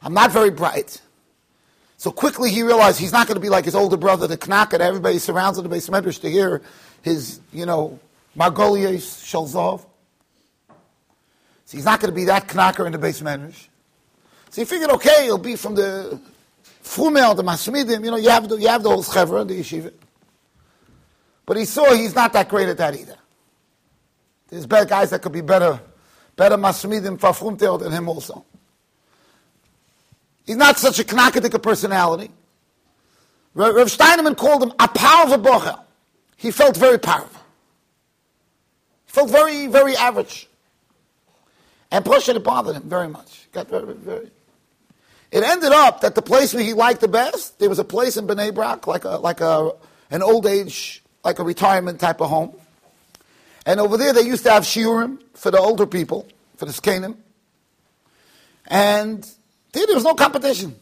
I'm 0.00 0.14
not 0.14 0.32
very 0.32 0.50
bright. 0.50 1.00
So 1.98 2.10
quickly 2.10 2.50
he 2.50 2.62
realized 2.62 2.98
he's 2.98 3.12
not 3.12 3.26
going 3.26 3.34
to 3.34 3.40
be 3.40 3.48
like 3.48 3.64
his 3.64 3.74
older 3.74 3.96
brother, 3.96 4.26
the 4.26 4.36
Knaka, 4.36 4.70
that 4.70 4.80
everybody 4.82 5.18
surrounds 5.18 5.58
in 5.58 5.64
the 5.64 5.68
base 5.68 5.88
medrash 5.88 6.20
to 6.20 6.30
hear 6.30 6.62
his, 7.02 7.40
you 7.52 7.66
know, 7.66 7.98
Margolies 8.36 9.02
Shalzov. 9.24 9.84
So 11.64 11.76
he's 11.76 11.84
not 11.84 12.00
going 12.00 12.12
to 12.12 12.14
be 12.14 12.24
that 12.24 12.46
Knacker 12.46 12.86
in 12.86 12.92
the 12.92 12.98
base 12.98 13.20
medrash. 13.20 13.66
So 14.50 14.62
he 14.62 14.64
figured, 14.64 14.90
okay, 14.90 15.24
he'll 15.24 15.38
be 15.38 15.56
from 15.56 15.74
the 15.74 16.20
Fumel, 16.84 17.34
the 17.34 17.42
Masmidim, 17.42 18.04
you 18.04 18.10
know, 18.12 18.16
you 18.16 18.28
have 18.28 18.48
the, 18.48 18.56
you 18.56 18.68
have 18.68 18.82
the 18.84 18.90
whole 18.90 19.02
Chevra, 19.02 19.46
the 19.46 19.58
yeshiva. 19.58 19.92
But 21.44 21.56
he 21.56 21.64
saw 21.64 21.92
he's 21.92 22.14
not 22.14 22.32
that 22.34 22.48
great 22.48 22.68
at 22.68 22.78
that 22.78 22.94
either. 22.94 23.16
There's 24.48 24.66
better 24.66 24.86
guys 24.86 25.10
that 25.10 25.22
could 25.22 25.32
be 25.32 25.40
better, 25.40 25.80
better 26.36 26.56
Masmidim 26.56 27.18
Fafrumtel 27.18 27.80
than 27.80 27.92
him 27.92 28.08
also. 28.08 28.44
He's 30.46 30.56
not 30.56 30.78
such 30.78 31.00
a 31.00 31.04
knackadik 31.04 31.60
personality. 31.62 32.30
Rav 33.54 33.88
Steinemann 33.88 34.36
called 34.36 34.62
him 34.62 34.72
a 34.78 34.86
powerful 34.86 35.38
bocher. 35.38 35.80
He 36.36 36.50
felt 36.50 36.76
very 36.76 36.98
powerful. 36.98 37.40
He 39.06 39.12
felt 39.12 39.30
very, 39.30 39.66
very 39.66 39.96
average. 39.96 40.48
And 41.90 42.06
it 42.06 42.44
bothered 42.44 42.76
him 42.76 42.82
very 42.88 43.08
much. 43.08 43.48
Got 43.52 43.68
very, 43.68 43.94
very. 43.94 44.30
It 45.32 45.42
ended 45.42 45.72
up 45.72 46.02
that 46.02 46.14
the 46.14 46.22
place 46.22 46.54
where 46.54 46.62
he 46.62 46.72
liked 46.72 47.00
the 47.00 47.08
best, 47.08 47.58
there 47.58 47.68
was 47.68 47.78
a 47.78 47.84
place 47.84 48.16
in 48.16 48.26
Bnei 48.26 48.54
Brak, 48.54 48.86
like 48.86 49.04
a, 49.04 49.16
like 49.16 49.40
a, 49.40 49.72
an 50.10 50.22
old 50.22 50.46
age, 50.46 51.02
like 51.24 51.38
a 51.38 51.42
retirement 51.42 51.98
type 51.98 52.20
of 52.20 52.28
home. 52.28 52.54
And 53.66 53.80
over 53.80 53.96
there 53.96 54.12
they 54.12 54.22
used 54.22 54.44
to 54.44 54.50
have 54.52 54.62
shiurim 54.62 55.18
for 55.34 55.50
the 55.50 55.58
older 55.58 55.86
people, 55.86 56.26
for 56.56 56.64
the 56.64 56.72
skanim. 56.72 57.16
And 58.68 59.22
there, 59.72 59.86
there 59.86 59.96
was 59.96 60.04
no 60.04 60.14
competition. 60.14 60.76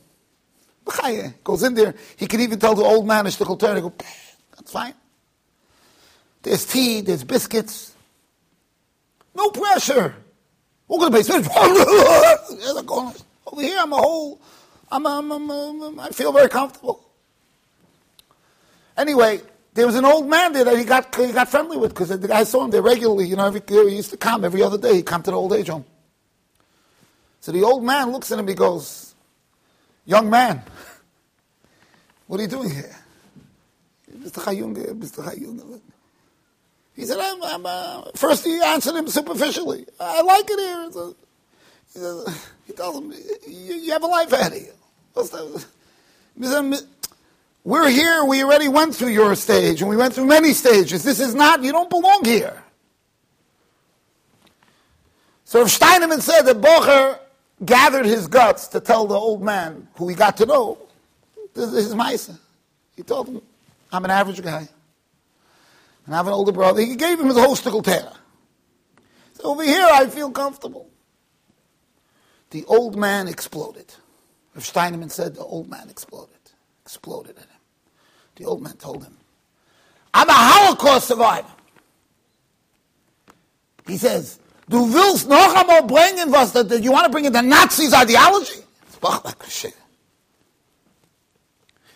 Goes 1.42 1.62
in 1.62 1.74
there, 1.74 1.94
he 2.16 2.26
can 2.26 2.40
even 2.40 2.58
tell 2.58 2.74
the 2.74 2.82
old 2.82 3.06
man, 3.06 3.24
Ishtichel 3.24 3.58
Torah, 3.58 3.80
go, 3.80 3.92
that's 4.54 4.70
fine. 4.70 4.92
There's 6.42 6.66
tea, 6.66 7.00
there's 7.00 7.24
biscuits. 7.24 7.94
No 9.34 9.48
pressure. 9.48 10.14
We're 10.86 10.98
going 10.98 11.12
to 11.12 11.18
pay 11.18 11.22
basement. 11.22 11.48
Over 13.46 13.62
here, 13.62 13.78
I'm 13.80 13.92
a 13.92 13.96
whole, 13.96 14.40
I'm, 14.92 15.06
I'm, 15.06 15.32
I'm, 15.32 15.50
I'm, 15.50 16.00
I 16.00 16.08
feel 16.10 16.32
very 16.32 16.50
comfortable. 16.50 17.02
Anyway, 18.96 19.40
there 19.74 19.86
was 19.86 19.96
an 19.96 20.04
old 20.04 20.28
man 20.28 20.52
there 20.52 20.64
that 20.64 20.78
he 20.78 20.84
got, 20.84 21.14
he 21.14 21.32
got 21.32 21.48
friendly 21.48 21.76
with 21.76 21.90
because 21.90 22.08
the 22.08 22.28
guy 22.28 22.44
saw 22.44 22.64
him 22.64 22.70
there 22.70 22.82
regularly. 22.82 23.26
You 23.26 23.36
know, 23.36 23.46
every, 23.46 23.60
he 23.66 23.96
used 23.96 24.10
to 24.10 24.16
come 24.16 24.44
every 24.44 24.62
other 24.62 24.78
day. 24.78 24.96
He'd 24.96 25.06
come 25.06 25.22
to 25.24 25.30
the 25.32 25.36
old 25.36 25.52
age 25.52 25.68
home. 25.68 25.84
So 27.40 27.52
the 27.52 27.62
old 27.62 27.84
man 27.84 28.12
looks 28.12 28.30
at 28.30 28.38
him, 28.38 28.46
he 28.48 28.54
goes, 28.54 29.14
Young 30.06 30.30
man, 30.30 30.62
what 32.28 32.38
are 32.38 32.44
you 32.44 32.48
doing 32.48 32.70
here? 32.70 32.96
Mr. 34.16 34.42
Chayung, 34.42 34.74
Mr. 34.74 35.24
Chayung. 35.24 35.80
He 36.94 37.04
said, 37.04 37.18
I'm, 37.20 37.42
I'm, 37.42 37.66
uh, 37.66 38.02
first 38.14 38.44
he 38.44 38.60
answered 38.62 38.94
him 38.94 39.08
superficially. 39.08 39.86
I 39.98 40.22
like 40.22 40.48
it 40.48 40.58
here. 40.58 40.90
A, 41.02 41.14
he, 41.92 41.98
says, 41.98 42.50
he 42.66 42.72
tells 42.72 42.96
him, 42.96 43.12
you, 43.48 43.74
you, 43.74 43.92
have 43.92 44.04
a 44.04 44.06
life 44.06 44.32
ahead 44.32 44.52
of 44.52 44.62
you. 44.62 44.72
He 46.36 46.46
we're 47.64 47.88
here, 47.88 48.24
we 48.24 48.44
already 48.44 48.68
went 48.68 48.94
through 48.94 49.08
your 49.08 49.34
stage, 49.34 49.80
and 49.80 49.88
we 49.88 49.96
went 49.96 50.14
through 50.14 50.26
many 50.26 50.52
stages. 50.52 51.02
This 51.02 51.18
is 51.18 51.34
not, 51.34 51.62
you 51.64 51.72
don't 51.72 51.90
belong 51.90 52.24
here. 52.24 52.62
So 55.44 55.62
if 55.62 55.68
Steinemann 55.68 56.20
said 56.20 56.42
that 56.42 56.60
Bocher 56.60 57.18
gathered 57.64 58.04
his 58.04 58.26
guts 58.26 58.68
to 58.68 58.80
tell 58.80 59.06
the 59.06 59.14
old 59.14 59.42
man, 59.42 59.88
who 59.94 60.08
he 60.08 60.14
got 60.14 60.36
to 60.38 60.46
know, 60.46 60.78
this 61.54 61.72
is 61.72 61.94
Maisa. 61.94 62.38
He 62.96 63.02
told 63.02 63.28
him, 63.28 63.40
I'm 63.92 64.04
an 64.04 64.10
average 64.10 64.42
guy. 64.42 64.68
And 66.06 66.14
I 66.14 66.18
have 66.18 66.26
an 66.26 66.32
older 66.32 66.52
brother. 66.52 66.80
He 66.82 66.96
gave 66.96 67.18
him 67.18 67.26
his 67.26 67.38
whole 67.38 67.56
stickle 67.56 67.82
So 67.82 68.10
over 69.42 69.62
here, 69.62 69.86
I 69.90 70.06
feel 70.06 70.30
comfortable. 70.30 70.90
The 72.50 72.64
old 72.66 72.96
man 72.96 73.26
exploded. 73.26 73.94
Rav 74.54 74.64
Steinemann 74.64 75.10
said 75.10 75.34
the 75.34 75.42
old 75.42 75.70
man 75.70 75.88
exploded. 75.88 76.34
Exploded 76.84 77.36
at 77.38 77.44
him. 77.44 77.53
The 78.36 78.44
old 78.44 78.62
man 78.62 78.76
told 78.76 79.04
him, 79.04 79.16
I'm 80.12 80.28
a 80.28 80.32
Holocaust 80.32 81.08
survivor. 81.08 81.48
He 83.86 83.96
says, 83.96 84.38
Du 84.68 84.78
willst 84.78 85.28
noch 85.28 85.54
einmal 85.54 85.82
bringen, 85.82 86.30
was, 86.32 86.52
that 86.52 86.82
you 86.82 86.90
want 86.90 87.04
to 87.04 87.10
bring 87.10 87.26
in 87.26 87.32
the 87.32 87.42
Nazis' 87.42 87.92
ideology? 87.92 88.60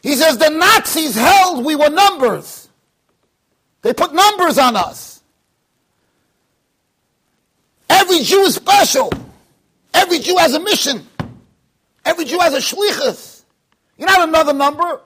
He 0.03 0.15
says, 0.15 0.37
the 0.37 0.51
Nazis 0.51 1.15
held 1.15 1.65
we 1.65 1.75
were 1.75 1.89
numbers. 1.89 2.69
They 3.83 3.95
put 3.95 4.13
numbers 4.13 4.59
on 4.59 4.77
us. 4.77 5.23
Every 7.89 8.21
Jew 8.21 8.43
is 8.43 8.57
special. 8.57 9.11
Every 9.95 10.19
Jew 10.19 10.37
has 10.37 10.55
a 10.55 10.61
mission. 10.61 11.07
Every 12.05 12.27
Jew 12.27 12.39
has 12.39 12.53
a 12.53 12.59
shlichus. 12.59 13.43
You're 13.97 14.09
not 14.09 14.29
another 14.29 14.53
number. 14.53 15.01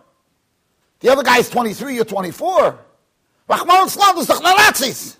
The 1.02 1.10
other 1.10 1.24
guy 1.24 1.38
is 1.38 1.50
23, 1.50 1.96
you're 1.96 2.04
24. 2.04 2.78
Rahman 3.48 3.86
Islam 3.86 4.18
is 4.18 4.28
the 4.28 4.38
Nazis. 4.38 5.16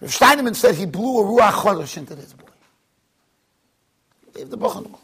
Rav 0.00 0.10
Steinemann 0.10 0.54
said 0.54 0.74
he 0.74 0.84
blew 0.84 1.20
a 1.20 1.24
ruach 1.24 1.52
chodesh 1.52 1.96
into 1.96 2.14
this 2.16 2.32
boy. 2.32 2.44
Gave 4.34 4.50
the 4.50 4.58
bochum. 4.58 4.96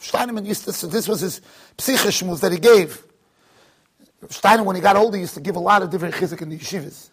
Steinemann 0.00 0.44
used 0.44 0.64
to, 0.64 0.72
so 0.72 0.88
this 0.88 1.06
was 1.06 1.20
his 1.20 1.40
psychish 1.78 2.40
that 2.40 2.52
he 2.52 2.58
gave. 2.58 3.02
Steiner, 4.28 4.64
when 4.64 4.76
he 4.76 4.82
got 4.82 4.96
older, 4.96 5.16
used 5.16 5.34
to 5.34 5.40
give 5.40 5.56
a 5.56 5.60
lot 5.60 5.82
of 5.82 5.90
different 5.90 6.14
chizik 6.14 6.42
in 6.42 6.50
the 6.50 6.58
yeshivas. 6.58 7.10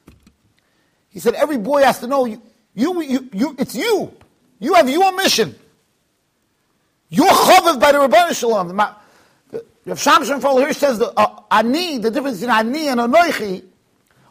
He 1.09 1.19
said, 1.19 1.35
every 1.35 1.57
boy 1.57 1.83
has 1.83 1.99
to 1.99 2.07
know, 2.07 2.25
you, 2.25 2.41
you, 2.73 3.01
you, 3.01 3.29
you 3.31 3.55
it's 3.57 3.75
you. 3.75 4.13
You 4.59 4.73
have 4.73 4.89
your 4.89 5.15
mission. 5.15 5.55
You're 7.09 7.29
chaviv 7.29 7.79
by 7.79 7.91
the 7.91 7.99
Rebbeinu 7.99 8.35
Shalom. 8.37 8.75
Rav 9.87 9.97
Shamshon 9.97 10.59
here 10.59 10.73
says 10.73 10.99
the 10.99 11.13
uh, 11.17 11.43
ani, 11.49 11.97
the 11.97 12.11
difference 12.11 12.41
between 12.41 12.57
ani 12.57 12.89
and 12.89 12.99
anoichi, 12.99 13.63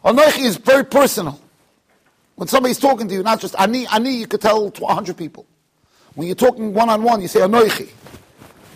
anoichi 0.05 0.45
is 0.45 0.57
very 0.57 0.85
personal. 0.85 1.41
When 2.35 2.47
somebody's 2.47 2.77
talking 2.77 3.07
to 3.07 3.15
you, 3.15 3.23
not 3.23 3.39
just 3.39 3.55
ani, 3.57 3.87
ani, 3.87 4.17
you 4.17 4.27
could 4.27 4.39
tell 4.39 4.69
to 4.69 4.83
100 4.83 5.17
people. 5.17 5.47
When 6.13 6.27
you're 6.27 6.35
talking 6.35 6.75
one 6.75 6.91
on 6.91 7.01
one, 7.01 7.21
you 7.21 7.27
say 7.27 7.39
anoichi. 7.39 7.89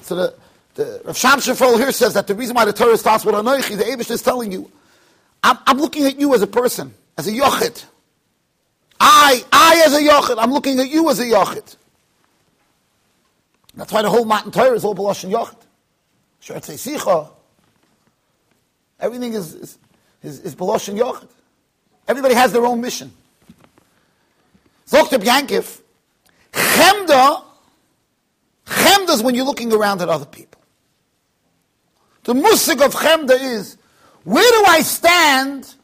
So 0.01 0.15
the, 0.15 0.33
the 0.73 1.01
Rav 1.05 1.15
Sham 1.15 1.39
here 1.39 1.91
says 1.91 2.15
that 2.15 2.25
the 2.25 2.33
reason 2.33 2.55
why 2.55 2.65
the 2.65 2.73
Torah 2.73 2.97
starts 2.97 3.25
with 3.25 3.35
Anoichi, 3.35 3.77
the 3.77 3.83
Abish 3.83 4.09
is 4.09 4.23
telling 4.23 4.51
you, 4.51 4.69
I'm, 5.43 5.57
I'm, 5.67 5.77
looking 5.77 6.05
at 6.05 6.19
you 6.19 6.33
as 6.33 6.41
a 6.41 6.47
person, 6.47 6.93
as 7.17 7.27
a 7.27 7.31
Yochid. 7.31 7.85
I, 8.99 9.45
I 9.51 9.83
as 9.85 9.93
a 9.93 9.99
Yochid, 9.99 10.37
I'm 10.39 10.51
looking 10.51 10.79
at 10.79 10.89
you 10.89 11.09
as 11.09 11.19
a 11.19 11.25
Yochid. 11.25 11.75
That's 13.75 13.93
why 13.93 14.01
the 14.01 14.09
whole 14.09 14.25
Matan 14.25 14.51
Torah 14.51 14.75
is 14.75 14.83
all 14.83 14.95
Balosh 14.95 15.23
and 15.23 15.31
Yochid. 15.31 15.55
Shertzei 16.41 16.97
Sicha. 16.97 17.29
Everything 18.99 19.33
is, 19.33 19.53
is, 19.53 19.77
is, 20.21 20.39
is 20.39 20.55
Balosh 20.55 20.89
and 20.89 20.97
Yochid. 20.97 21.29
Everybody 22.07 22.35
has 22.35 22.51
their 22.51 22.65
own 22.65 22.81
mission. 22.81 23.11
Dr. 24.89 25.19
Yankiv, 25.19 25.81
Chemda 26.51 27.43
Chemda 28.71 29.09
is 29.09 29.21
when 29.21 29.35
you're 29.35 29.45
looking 29.45 29.73
around 29.73 30.01
at 30.01 30.09
other 30.09 30.25
people. 30.25 30.61
The 32.23 32.33
musik 32.33 32.81
of 32.81 32.93
Chemda 32.93 33.37
is, 33.39 33.77
where 34.23 34.49
do 34.49 34.65
I 34.67 34.81
stand 34.81 35.75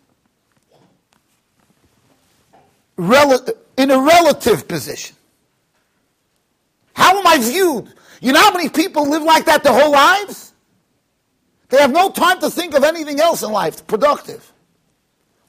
in 2.97 3.91
a 3.91 3.99
relative 3.99 4.67
position? 4.67 5.15
How 6.93 7.19
am 7.19 7.27
I 7.27 7.37
viewed? 7.39 7.93
You 8.21 8.33
know 8.33 8.41
how 8.41 8.51
many 8.51 8.69
people 8.69 9.09
live 9.09 9.23
like 9.23 9.45
that 9.45 9.63
their 9.63 9.73
whole 9.73 9.91
lives? 9.91 10.46
They 11.69 11.77
have 11.77 11.91
no 11.91 12.10
time 12.10 12.39
to 12.39 12.49
think 12.49 12.73
of 12.75 12.84
anything 12.84 13.19
else 13.19 13.43
in 13.43 13.51
life, 13.51 13.86
productive. 13.88 14.51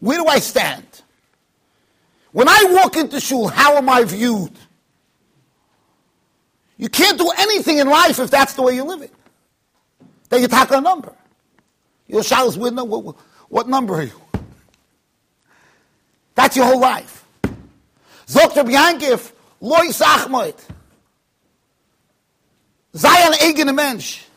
Where 0.01 0.19
do 0.19 0.27
I 0.27 0.39
stand? 0.39 0.87
When 2.33 2.49
I 2.49 2.65
walk 2.71 2.97
into 2.97 3.21
shul, 3.21 3.49
how 3.49 3.77
am 3.77 3.89
I 3.89 4.05
viewed? 4.05 4.53
You 6.77 6.89
can't 6.89 7.19
do 7.19 7.31
anything 7.39 7.79
in 7.79 7.89
life 7.89 8.19
if 8.19 8.31
that's 8.31 8.55
the 8.55 8.63
way 8.63 8.75
you 8.75 8.85
live 8.85 9.03
it. 9.03 9.13
Then 10.29 10.43
you 10.43 10.49
tackle 10.49 10.79
a 10.79 10.81
number. 10.81 11.15
Your 12.07 12.23
Shalos 12.23 12.57
with 12.57 12.75
what, 12.75 13.17
what 13.49 13.69
number 13.69 13.95
are 13.95 14.03
you? 14.05 14.21
That's 16.35 16.57
your 16.57 16.67
whole 16.67 16.81
life. 16.81 17.25
Zok 18.27 18.55
Rabbi 18.55 18.71
Yankiv, 18.71 19.33
loy 19.61 19.89
sachmoit. 19.89 20.57
Zion 22.95 23.33
eigen 23.35 23.75
mensch. 23.75 24.28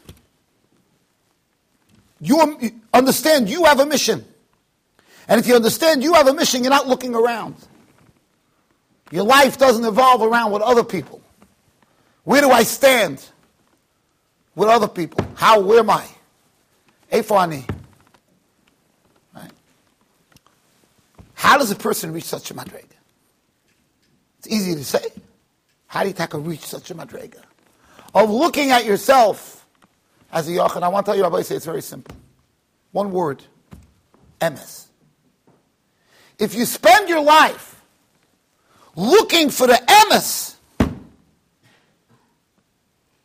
You 2.21 2.71
understand 2.93 3.49
you 3.49 3.65
have 3.65 3.79
a 3.79 3.85
mission. 3.85 4.23
And 5.27 5.39
if 5.39 5.47
you 5.47 5.55
understand 5.55 6.03
you 6.03 6.13
have 6.13 6.27
a 6.27 6.33
mission, 6.33 6.63
you're 6.63 6.69
not 6.69 6.87
looking 6.87 7.15
around. 7.15 7.55
Your 9.11 9.23
life 9.23 9.57
doesn't 9.57 9.83
evolve 9.83 10.21
around 10.21 10.51
with 10.51 10.61
other 10.61 10.83
people. 10.83 11.21
Where 12.23 12.41
do 12.41 12.51
I 12.51 12.63
stand 12.63 13.25
with 14.55 14.69
other 14.69 14.87
people? 14.87 15.25
How, 15.35 15.59
where 15.59 15.79
am 15.79 15.89
I? 15.89 16.05
Efani. 17.11 17.67
Right? 19.33 19.51
How 21.33 21.57
does 21.57 21.71
a 21.71 21.75
person 21.75 22.13
reach 22.13 22.25
such 22.25 22.51
a 22.51 22.53
madrega? 22.53 22.85
It's 24.39 24.47
easy 24.47 24.75
to 24.75 24.83
say. 24.83 25.05
How 25.87 26.03
do 26.03 26.09
you 26.09 26.13
take 26.13 26.33
a 26.33 26.37
reach 26.37 26.61
such 26.61 26.91
a 26.91 26.95
madrega? 26.95 27.41
Of 28.13 28.29
looking 28.29 28.71
at 28.71 28.85
yourself 28.85 29.60
as 30.31 30.47
a 30.47 30.51
yachid. 30.51 30.83
I 30.83 30.87
want 30.87 31.05
to 31.05 31.11
tell 31.11 31.17
you, 31.17 31.23
Rabbi, 31.23 31.41
say 31.41 31.55
it's 31.55 31.65
very 31.65 31.81
simple. 31.81 32.15
One 32.91 33.11
word. 33.11 33.43
Emes. 34.39 34.87
If 36.39 36.55
you 36.55 36.65
spend 36.65 37.09
your 37.09 37.21
life 37.21 37.81
looking 38.95 39.49
for 39.49 39.67
the 39.67 39.73
emes, 39.73 40.55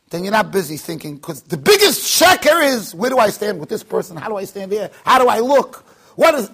then 0.09 0.23
you're 0.23 0.31
not 0.31 0.51
busy 0.51 0.77
thinking, 0.77 1.15
because 1.15 1.41
the 1.41 1.57
biggest 1.57 2.01
sheker 2.01 2.63
is, 2.63 2.95
where 2.95 3.09
do 3.09 3.17
I 3.17 3.29
stand 3.29 3.59
with 3.59 3.67
this 3.67 3.83
person? 3.83 4.15
How 4.15 4.29
do 4.29 4.37
I 4.37 4.45
stand 4.45 4.71
here? 4.71 4.89
How 5.03 5.19
do 5.19 5.27
I 5.27 5.39
look? 5.39 5.85
What 6.15 6.35
is, 6.35 6.49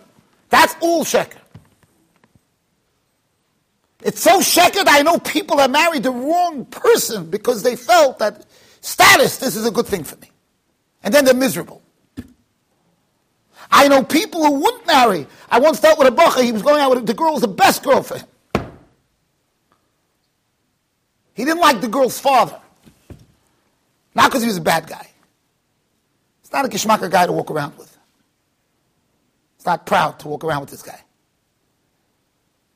that's 0.50 0.76
all 0.82 1.04
sheker. 1.04 1.38
It's 4.02 4.22
so 4.22 4.40
sheker 4.40 4.84
I 4.88 5.04
know 5.04 5.20
people 5.20 5.58
that 5.58 5.70
married 5.70 6.04
the 6.04 6.12
wrong 6.12 6.66
person 6.66 7.30
because 7.30 7.64
they 7.64 7.76
felt 7.76 8.20
that 8.20 8.46
status, 8.82 9.38
this 9.38 9.56
is 9.56 9.66
a 9.66 9.72
good 9.72 9.86
thing 9.86 10.04
for 10.04 10.18
me. 10.18 10.30
And 11.04 11.14
then 11.14 11.26
they're 11.26 11.34
miserable. 11.34 11.82
I 13.70 13.88
know 13.88 14.04
people 14.04 14.46
who 14.46 14.60
wouldn't 14.60 14.86
marry. 14.88 15.28
I 15.50 15.60
once 15.60 15.80
dealt 15.80 15.98
with 15.98 16.08
a 16.08 16.12
bacha, 16.12 16.44
he 16.44 16.52
was 16.52 16.62
going 16.62 16.80
out 16.80 16.96
with 16.96 17.06
the 17.06 17.14
girl 17.14 17.34
was 17.34 17.42
the 17.42 17.48
best 17.48 17.84
girl 17.84 18.04
for 18.04 18.18
him. 18.18 18.28
He 21.34 21.44
didn't 21.46 21.60
like 21.60 21.82
the 21.82 21.88
girl's 21.88 22.20
father. 22.20 22.60
Not 24.16 24.30
because 24.30 24.44
he 24.44 24.48
was 24.48 24.58
a 24.58 24.62
bad 24.62 24.88
guy. 24.88 25.08
It's 26.42 26.54
not 26.54 26.66
a 26.66 26.68
kishmaka 26.68 27.10
guy 27.10 27.26
to 27.26 27.32
walk 27.32 27.50
around 27.50 27.78
with. 27.78 27.98
It's 29.56 29.66
not 29.66 29.86
proud 29.86 30.20
to 30.20 30.28
walk 30.28 30.44
around 30.44 30.62
with 30.62 30.70
this 30.70 30.84
guy. 30.84 31.02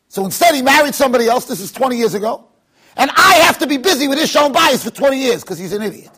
So 0.07 0.25
instead, 0.25 0.55
he 0.55 0.61
married 0.61 0.95
somebody 0.95 1.27
else. 1.27 1.45
This 1.45 1.59
is 1.59 1.71
20 1.71 1.97
years 1.97 2.15
ago. 2.15 2.45
And 2.95 3.11
I 3.15 3.33
have 3.45 3.59
to 3.59 3.67
be 3.67 3.77
busy 3.77 4.07
with 4.07 4.17
his 4.17 4.31
shown 4.31 4.51
bias 4.51 4.83
for 4.83 4.89
20 4.89 5.17
years 5.17 5.41
because 5.41 5.59
he's 5.59 5.73
an 5.73 5.83
idiot. 5.83 6.09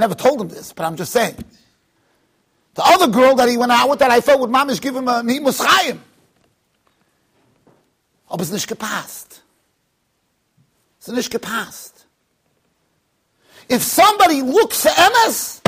I 0.00 0.04
never 0.08 0.14
told 0.14 0.40
him 0.40 0.48
this, 0.48 0.72
but 0.72 0.86
I'm 0.86 0.96
just 0.96 1.12
saying. 1.12 1.36
The 2.72 2.82
other 2.82 3.06
girl 3.06 3.34
that 3.34 3.50
he 3.50 3.58
went 3.58 3.70
out 3.70 3.90
with 3.90 3.98
that 3.98 4.10
I 4.10 4.22
felt 4.22 4.40
would 4.40 4.48
mamish 4.48 4.80
give 4.80 4.96
him 4.96 5.06
a 5.08 5.22
nimus 5.22 5.60
chayim. 5.60 5.98
Aber 8.30 8.42
es 8.42 8.50
nicht 8.50 8.66
gepasst. 8.66 9.42
Es 11.02 11.08
ist 11.08 11.14
nicht 11.14 11.30
gepasst. 11.30 12.06
If 13.68 13.82
somebody 13.82 14.40
looks 14.40 14.86
at 14.86 14.96
MS, 14.96 15.60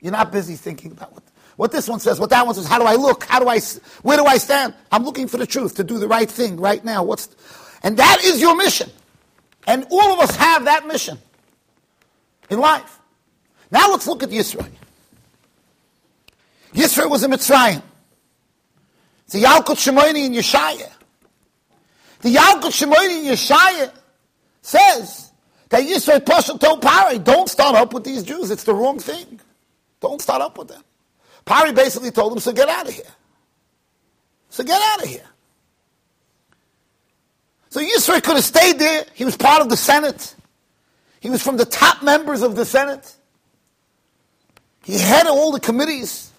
you're 0.00 0.10
not 0.10 0.32
busy 0.32 0.56
thinking 0.56 0.90
about 0.90 1.12
what, 1.12 1.22
what 1.54 1.70
this 1.70 1.88
one 1.88 2.00
says, 2.00 2.18
what 2.18 2.30
that 2.30 2.44
one 2.44 2.56
says. 2.56 2.66
How 2.66 2.80
do 2.80 2.84
I 2.84 2.96
look? 2.96 3.22
How 3.22 3.38
do 3.38 3.48
I, 3.48 3.60
where 4.02 4.16
do 4.16 4.24
I 4.24 4.38
stand? 4.38 4.74
I'm 4.90 5.04
looking 5.04 5.28
for 5.28 5.36
the 5.36 5.46
truth, 5.46 5.76
to 5.76 5.84
do 5.84 5.98
the 5.98 6.08
right 6.08 6.28
thing 6.28 6.56
right 6.56 6.84
now. 6.84 7.04
What's, 7.04 7.28
and 7.84 7.96
that 7.96 8.24
is 8.24 8.40
your 8.40 8.56
mission. 8.56 8.90
And 9.68 9.86
all 9.88 10.14
of 10.14 10.18
us 10.18 10.34
have 10.34 10.64
that 10.64 10.88
mission 10.88 11.18
in 12.50 12.58
life. 12.58 12.98
Now 13.70 13.90
let's 13.90 14.06
look 14.06 14.22
at 14.22 14.30
Yisro. 14.30 14.66
Yisro 16.72 17.10
was 17.10 17.22
in 17.22 17.30
Mitzrayim. 17.30 17.82
The 19.30 19.44
a 19.44 19.46
Yalkut 19.46 19.76
Shimoni 19.76 20.26
in 20.26 20.32
Yeshaya. 20.32 20.90
The 22.20 22.34
Yalkut 22.34 22.72
Shimoni 22.72 23.24
in 23.24 23.32
Yeshaya 23.32 23.92
says 24.62 25.32
that 25.68 25.82
Yisro 25.82 26.24
Pasha 26.24 26.56
told 26.58 26.80
Pari, 26.82 27.18
don't 27.18 27.48
start 27.48 27.76
up 27.76 27.92
with 27.92 28.04
these 28.04 28.22
Jews. 28.22 28.50
It's 28.50 28.64
the 28.64 28.74
wrong 28.74 28.98
thing. 28.98 29.40
Don't 30.00 30.20
start 30.20 30.40
up 30.40 30.56
with 30.56 30.68
them. 30.68 30.82
Pari 31.44 31.72
basically 31.72 32.10
told 32.10 32.32
him, 32.32 32.38
so 32.38 32.52
get 32.52 32.68
out 32.68 32.88
of 32.88 32.94
here. 32.94 33.04
So 34.50 34.64
get 34.64 34.80
out 34.80 35.02
of 35.02 35.08
here. 35.08 35.26
So 37.70 37.80
Yisro 37.80 38.22
could 38.22 38.36
have 38.36 38.44
stayed 38.44 38.78
there. 38.78 39.04
He 39.14 39.26
was 39.26 39.36
part 39.36 39.60
of 39.60 39.68
the 39.68 39.76
Senate. 39.76 40.34
He 41.20 41.30
was 41.30 41.42
from 41.42 41.56
the 41.56 41.64
top 41.64 42.02
members 42.02 42.42
of 42.42 42.56
the 42.56 42.64
Senate. 42.64 43.14
He 44.84 44.98
headed 44.98 45.30
all 45.30 45.52
the 45.52 45.60
committees. 45.60 46.30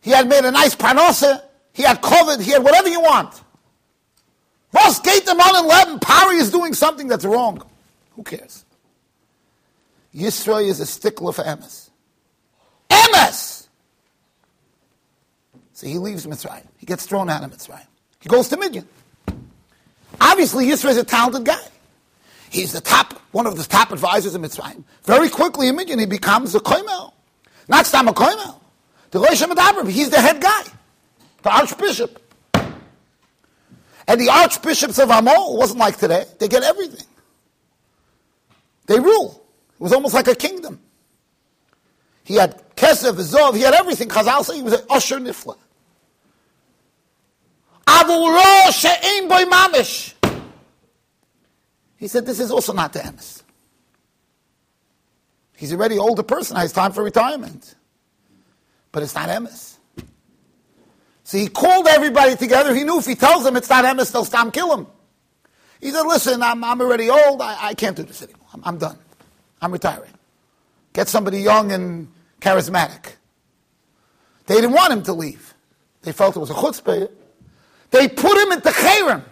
He 0.00 0.10
had 0.10 0.28
made 0.28 0.44
a 0.44 0.50
nice 0.50 0.74
panosa. 0.74 1.42
He 1.72 1.82
had 1.82 2.00
COVID. 2.00 2.40
He 2.40 2.52
had 2.52 2.62
whatever 2.62 2.88
you 2.88 3.00
want. 3.00 3.42
Ross 4.72 5.00
Gate 5.00 5.26
them 5.26 5.40
on 5.40 5.64
11. 5.64 5.98
Pari 6.00 6.36
is 6.36 6.50
doing 6.50 6.74
something 6.74 7.08
that's 7.08 7.24
wrong. 7.24 7.62
Who 8.14 8.22
cares? 8.22 8.64
Yisro 10.14 10.64
is 10.64 10.80
a 10.80 10.86
stickler 10.86 11.32
for 11.32 11.42
Emes. 11.42 11.90
Emes! 12.88 13.66
So 15.72 15.86
he 15.86 15.98
leaves 15.98 16.26
Mitzrayim. 16.26 16.64
He 16.78 16.86
gets 16.86 17.04
thrown 17.04 17.28
out 17.28 17.44
of 17.44 17.50
Mitzrayim. 17.50 17.86
He 18.20 18.28
goes 18.28 18.48
to 18.48 18.56
Midian. 18.56 18.88
Obviously, 20.20 20.66
Yisro 20.66 20.88
is 20.88 20.96
a 20.96 21.04
talented 21.04 21.44
guy. 21.44 21.60
He's 22.56 22.72
the 22.72 22.80
top, 22.80 23.12
one 23.32 23.46
of 23.46 23.58
the 23.58 23.64
top 23.64 23.92
advisors 23.92 24.34
in 24.34 24.40
Mitzrayim. 24.40 24.82
Very 25.04 25.28
quickly, 25.28 25.68
immediately, 25.68 26.04
he 26.04 26.08
becomes 26.08 26.54
a 26.54 26.60
koimel. 26.60 27.12
Not 27.68 27.84
Stam 27.84 28.08
a 28.08 28.14
koimel. 28.14 28.58
The 29.10 29.18
Rosh 29.18 29.42
he's 29.92 30.08
the 30.08 30.18
head 30.18 30.40
guy. 30.40 30.62
The 31.42 31.50
archbishop. 31.50 32.18
And 34.08 34.18
the 34.18 34.30
archbishops 34.30 34.98
of 34.98 35.10
Amol 35.10 35.58
wasn't 35.58 35.80
like 35.80 35.98
today. 35.98 36.24
They 36.38 36.48
get 36.48 36.62
everything. 36.62 37.06
They 38.86 39.00
rule. 39.00 39.44
It 39.74 39.82
was 39.82 39.92
almost 39.92 40.14
like 40.14 40.28
a 40.28 40.34
kingdom. 40.34 40.80
He 42.24 42.36
had 42.36 42.74
Kesef, 42.74 43.12
Zov, 43.20 43.54
he 43.54 43.60
had 43.60 43.74
everything. 43.74 44.08
Chazal 44.08 44.42
say 44.44 44.56
he 44.56 44.62
was 44.62 44.72
an 44.72 44.86
usher 44.88 45.18
nifla. 45.18 45.58
Avul 47.86 48.72
she'im 48.72 49.28
boy 49.28 49.44
mamish. 49.44 50.14
He 51.96 52.08
said, 52.08 52.26
this 52.26 52.40
is 52.40 52.50
also 52.50 52.72
not 52.72 52.92
the 52.92 53.00
emes. 53.00 53.42
He's 55.56 55.72
already 55.72 55.98
older 55.98 56.22
person, 56.22 56.56
has 56.56 56.72
time 56.72 56.92
for 56.92 57.02
retirement. 57.02 57.74
But 58.92 59.02
it's 59.02 59.14
not 59.14 59.28
emes. 59.28 59.76
So 61.24 61.38
he 61.38 61.48
called 61.48 61.88
everybody 61.88 62.36
together. 62.36 62.74
He 62.74 62.84
knew 62.84 62.98
if 62.98 63.06
he 63.06 63.14
tells 63.14 63.44
them 63.44 63.56
it's 63.56 63.68
not 63.68 63.84
emes, 63.84 64.12
they'll 64.12 64.24
stop 64.24 64.52
kill 64.52 64.76
him. 64.76 64.86
He 65.80 65.90
said, 65.90 66.02
listen, 66.02 66.42
I'm, 66.42 66.62
I'm 66.62 66.80
already 66.80 67.10
old. 67.10 67.40
I, 67.40 67.68
I 67.68 67.74
can't 67.74 67.96
do 67.96 68.02
this 68.02 68.22
anymore. 68.22 68.46
I'm, 68.54 68.62
I'm 68.64 68.78
done. 68.78 68.98
I'm 69.60 69.72
retiring. 69.72 70.12
Get 70.92 71.08
somebody 71.08 71.40
young 71.40 71.72
and 71.72 72.08
charismatic. 72.40 73.14
They 74.46 74.54
didn't 74.54 74.72
want 74.72 74.92
him 74.92 75.02
to 75.04 75.12
leave. 75.12 75.54
They 76.02 76.12
felt 76.12 76.36
it 76.36 76.38
was 76.38 76.50
a 76.50 76.54
chutzpah. 76.54 77.10
They 77.90 78.08
put 78.08 78.38
him 78.38 78.52
into 78.52 78.68
Cherem. 78.70 79.22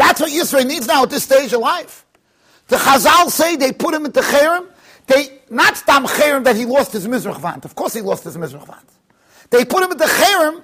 That's 0.00 0.18
what 0.18 0.30
Yisro 0.32 0.66
needs 0.66 0.86
now 0.86 1.02
at 1.02 1.10
this 1.10 1.24
stage 1.24 1.52
of 1.52 1.60
life. 1.60 2.06
The 2.68 2.76
Chazal 2.76 3.28
say 3.28 3.56
they 3.56 3.70
put 3.70 3.92
him 3.92 4.06
into 4.06 4.20
Cherem. 4.20 4.66
They, 5.06 5.40
not 5.50 5.76
Stam 5.76 6.06
Cherem 6.06 6.42
that 6.44 6.56
he 6.56 6.64
lost 6.64 6.92
his 6.92 7.06
Mizrach 7.06 7.64
Of 7.66 7.74
course 7.74 7.92
he 7.92 8.00
lost 8.00 8.24
his 8.24 8.34
Mizrach 8.34 8.82
They 9.50 9.66
put 9.66 9.82
him 9.82 9.92
into 9.92 10.06
Cherem 10.06 10.62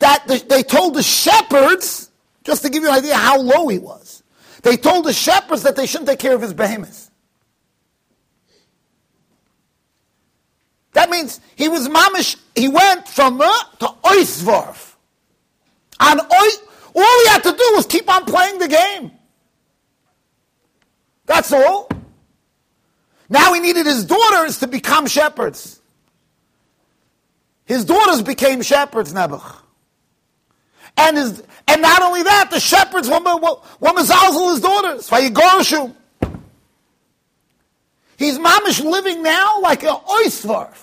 that 0.00 0.26
the, 0.26 0.44
they 0.48 0.64
told 0.64 0.94
the 0.94 1.04
shepherds, 1.04 2.10
just 2.42 2.62
to 2.62 2.68
give 2.68 2.82
you 2.82 2.88
an 2.88 2.96
idea 2.96 3.14
how 3.14 3.38
low 3.38 3.68
he 3.68 3.78
was, 3.78 4.24
they 4.64 4.76
told 4.76 5.04
the 5.04 5.12
shepherds 5.12 5.62
that 5.62 5.76
they 5.76 5.86
shouldn't 5.86 6.08
take 6.08 6.18
care 6.18 6.34
of 6.34 6.42
his 6.42 6.52
behemoths. 6.52 7.12
That 10.94 11.10
means 11.10 11.38
he 11.54 11.68
was 11.68 11.88
mamish, 11.88 12.34
he 12.56 12.66
went 12.66 13.06
from 13.06 13.40
uh, 13.40 13.52
to 13.78 13.86
oisvarf. 14.02 14.96
On 16.00 16.18
ois, 16.18 16.67
all 16.94 17.22
he 17.22 17.28
had 17.28 17.42
to 17.42 17.52
do 17.52 17.72
was 17.74 17.86
keep 17.86 18.08
on 18.08 18.24
playing 18.24 18.58
the 18.58 18.68
game. 18.68 19.12
That's 21.26 21.52
all. 21.52 21.88
Now 23.28 23.52
he 23.52 23.60
needed 23.60 23.86
his 23.86 24.04
daughters 24.04 24.60
to 24.60 24.66
become 24.66 25.06
shepherds. 25.06 25.80
His 27.66 27.84
daughters 27.84 28.22
became 28.22 28.62
shepherds, 28.62 29.12
Nebuch. 29.12 29.56
And, 30.96 31.16
his, 31.16 31.42
and 31.68 31.82
not 31.82 32.02
only 32.02 32.22
that, 32.22 32.50
the 32.50 32.58
shepherds 32.58 33.08
were, 33.08 33.20
were, 33.20 33.56
were 33.78 33.98
his 33.98 34.60
daughters. 34.60 35.08
Vayigorshum. 35.10 35.94
He's 38.16 38.38
mamish 38.38 38.82
living 38.82 39.22
now 39.22 39.60
like 39.60 39.84
an 39.84 39.94
oisvarf. 39.94 40.76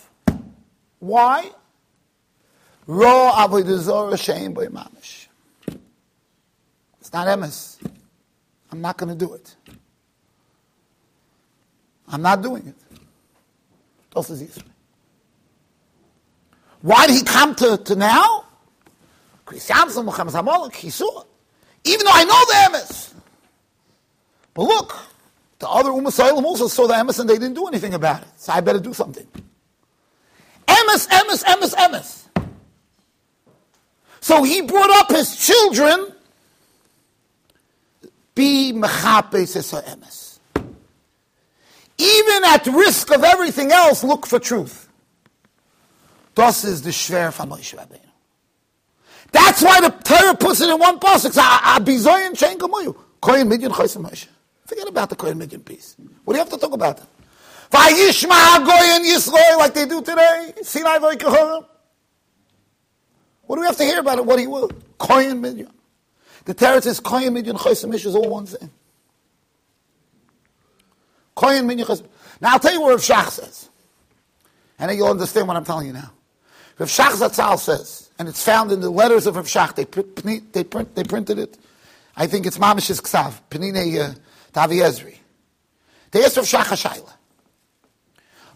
Why? 1.00 1.52
Raw 2.88 3.46
avodah 3.46 4.14
shein 4.14 4.54
by 4.54 4.68
mamish. 4.68 5.25
Not 7.16 7.28
emes. 7.28 7.78
I'm 8.72 8.82
not 8.82 8.98
going 8.98 9.18
to 9.18 9.26
do 9.26 9.34
it. 9.34 9.56
I'm 12.10 12.22
not 12.22 12.42
doing 12.42 12.68
it. 12.68 12.76
Das 14.14 14.30
ist. 14.30 14.64
Why 16.82 17.08
did 17.08 17.16
he 17.16 17.24
come 17.24 17.56
to, 17.56 17.78
to 17.78 17.96
now? 17.96 18.44
Even 19.48 19.66
though 22.06 22.12
I 22.14 22.24
know 22.26 22.46
the 22.46 22.54
emes. 22.68 23.14
But 24.54 24.64
look, 24.64 24.96
the 25.60 25.70
other 25.70 25.92
Umm 25.92 26.46
also 26.46 26.68
saw 26.68 26.88
the 26.88 26.94
emes 26.96 27.20
and 27.20 27.30
they 27.30 27.36
didn't 27.36 27.56
do 27.56 27.68
anything 27.68 27.94
about 27.94 28.22
it. 28.24 28.28
So 28.38 28.54
I 28.54 28.62
better 28.62 28.80
do 28.80 28.94
something. 28.94 29.28
Emes, 30.68 31.08
emes, 31.08 31.44
emes, 31.44 31.74
emes. 31.76 32.28
So 34.20 34.44
he 34.44 34.62
brought 34.62 34.90
up 34.90 35.10
his 35.12 35.36
children. 35.36 36.15
Be 38.36 38.74
mechapes 38.74 39.56
emes. 39.56 40.40
Even 41.98 42.44
at 42.44 42.68
risk 42.68 43.12
of 43.12 43.24
everything 43.24 43.72
else, 43.72 44.04
look 44.04 44.26
for 44.28 44.38
truth. 44.40 44.90
Das 46.36 46.66
is 46.66 46.82
the 46.82 46.90
shver 46.90 47.32
from 47.32 47.50
Moshe 47.50 47.74
Rabbeinu. 47.76 48.02
That's 49.32 49.62
why 49.62 49.80
the 49.80 49.90
Torah 49.90 50.36
puts 50.36 50.60
it 50.62 50.70
in 50.70 50.78
one 50.78 51.00
pasuk. 51.00 51.32
Abizoyin 51.32 52.32
shein 52.32 52.58
kamoyu. 52.58 52.96
Koyin 53.22 53.50
midyan 53.50 53.72
chaysim 53.72 54.06
Moshe. 54.06 54.28
Forget 54.66 54.88
about 54.88 55.10
the 55.10 55.16
Kohen 55.16 55.40
Midyan 55.40 55.64
piece. 55.64 55.96
What 56.24 56.34
do 56.34 56.40
you 56.40 56.44
have 56.44 56.52
to 56.54 56.58
talk 56.58 56.74
about? 56.74 57.00
Vayishma 57.72 58.66
Goyen 58.66 59.04
Yisrael 59.04 59.58
like 59.58 59.74
they 59.74 59.86
do 59.86 60.02
today. 60.02 60.54
Sinai 60.64 60.98
Vayikahorim. 60.98 61.66
What 63.44 63.56
do 63.58 63.62
we 63.62 63.68
have 63.68 63.78
to 63.78 63.84
hear 63.84 64.00
about 64.00 64.18
it? 64.18 64.26
What 64.26 64.40
he 64.40 64.48
will. 64.48 64.72
Kohen 64.98 65.42
Midyan. 65.42 65.72
The 66.46 66.54
Torah 66.54 66.82
says 66.82 67.00
Kohen 67.00 67.34
Midyan 67.34 67.58
Chaysim 67.58 67.94
is 67.94 68.16
all 68.16 68.30
one 68.30 68.46
thing. 68.46 68.70
Kohen 71.36 71.68
Midyan 71.68 71.86
Chaysim. 71.86 72.08
Now 72.40 72.54
I'll 72.54 72.60
tell 72.60 72.74
you 72.74 72.82
what 72.82 72.92
Rav 72.92 73.00
Shach 73.00 73.32
says. 73.32 73.70
And 74.78 74.90
then 74.90 74.98
you'll 74.98 75.10
understand 75.10 75.48
what 75.48 75.58
I'm 75.58 75.66
telling 75.66 75.88
you 75.88 75.94
now. 75.94 76.12
Rav 76.78 76.90
Shach 76.90 77.12
Zatzal 77.12 77.58
says, 77.58 78.10
and 78.20 78.28
it's 78.28 78.44
found 78.44 78.72
in 78.72 78.82
the 78.82 78.90
letters 78.90 79.26
of 79.26 79.36
Rav 79.36 79.48
Shach, 79.48 79.76
they, 79.76 79.86
they, 80.52 80.64
print, 80.64 80.94
they 80.96 81.04
printed 81.04 81.40
it. 81.40 81.58
I 82.16 82.28
think 82.28 82.46
it's 82.46 82.58
Mamish's 82.58 83.02
Ksav, 83.02 83.40
Penine 83.50 84.00
uh, 84.00 84.14
Tavi 84.54 84.78
Ezri. 84.78 85.18
They 86.12 86.24
asked 86.24 86.38
Rav 86.38 86.46
Shach 86.46 86.88
Shaila. 86.88 87.14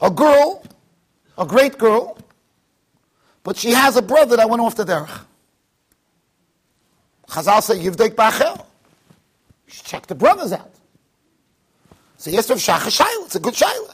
A 0.02 0.12
girl, 0.12 0.64
a 1.38 1.46
great 1.46 1.78
girl, 1.78 2.18
but 3.44 3.58
she 3.58 3.72
has 3.72 3.98
a 3.98 4.02
brother 4.02 4.38
that 4.38 4.50
went 4.50 4.62
off 4.62 4.76
the 4.76 4.86
derech. 4.86 5.26
Chazal 7.30 7.62
say, 7.62 7.76
Yivdek 7.80 8.16
Bachel. 8.16 8.58
You 8.58 9.74
should 9.74 9.86
check 9.86 10.08
the 10.08 10.16
brothers 10.16 10.52
out. 10.52 10.74
So 12.18 12.32
yes, 12.32 12.50
Rav 12.50 12.58
Shach 12.60 12.80
Shaila. 12.80 13.26
It's 13.26 13.36
a 13.36 13.40
good 13.40 13.54
Shaila. 13.54 13.94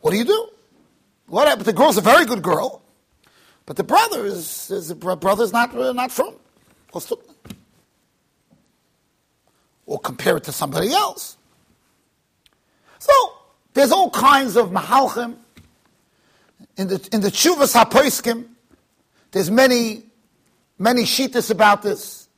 What 0.00 0.10
do 0.12 0.16
you 0.16 0.24
do? 0.24 0.48
What 1.26 1.46
happened? 1.48 1.66
The 1.66 1.72
girl's 1.72 1.98
a 1.98 2.00
very 2.00 2.24
good 2.24 2.42
girl, 2.42 2.82
but 3.66 3.76
the 3.76 3.84
brother 3.84 4.24
is, 4.24 4.70
is 4.70 4.88
the 4.88 4.94
brother's 4.94 5.52
not, 5.52 5.74
uh, 5.76 5.92
not 5.92 6.10
from. 6.10 6.34
Or 9.84 9.98
compare 9.98 10.36
it 10.36 10.44
to 10.44 10.52
somebody 10.52 10.92
else. 10.92 11.36
So, 12.98 13.12
there's 13.74 13.92
all 13.92 14.10
kinds 14.10 14.56
of 14.56 14.70
mahalchim. 14.70 15.36
In 16.76 16.88
the, 16.88 17.08
in 17.12 17.20
the 17.20 17.28
Chuvas 17.28 17.74
HaPoiskim, 17.74 18.46
there's 19.32 19.50
many, 19.50 20.05
many 20.78 21.02
shitas 21.02 21.50
about 21.50 21.82
this. 21.82 22.28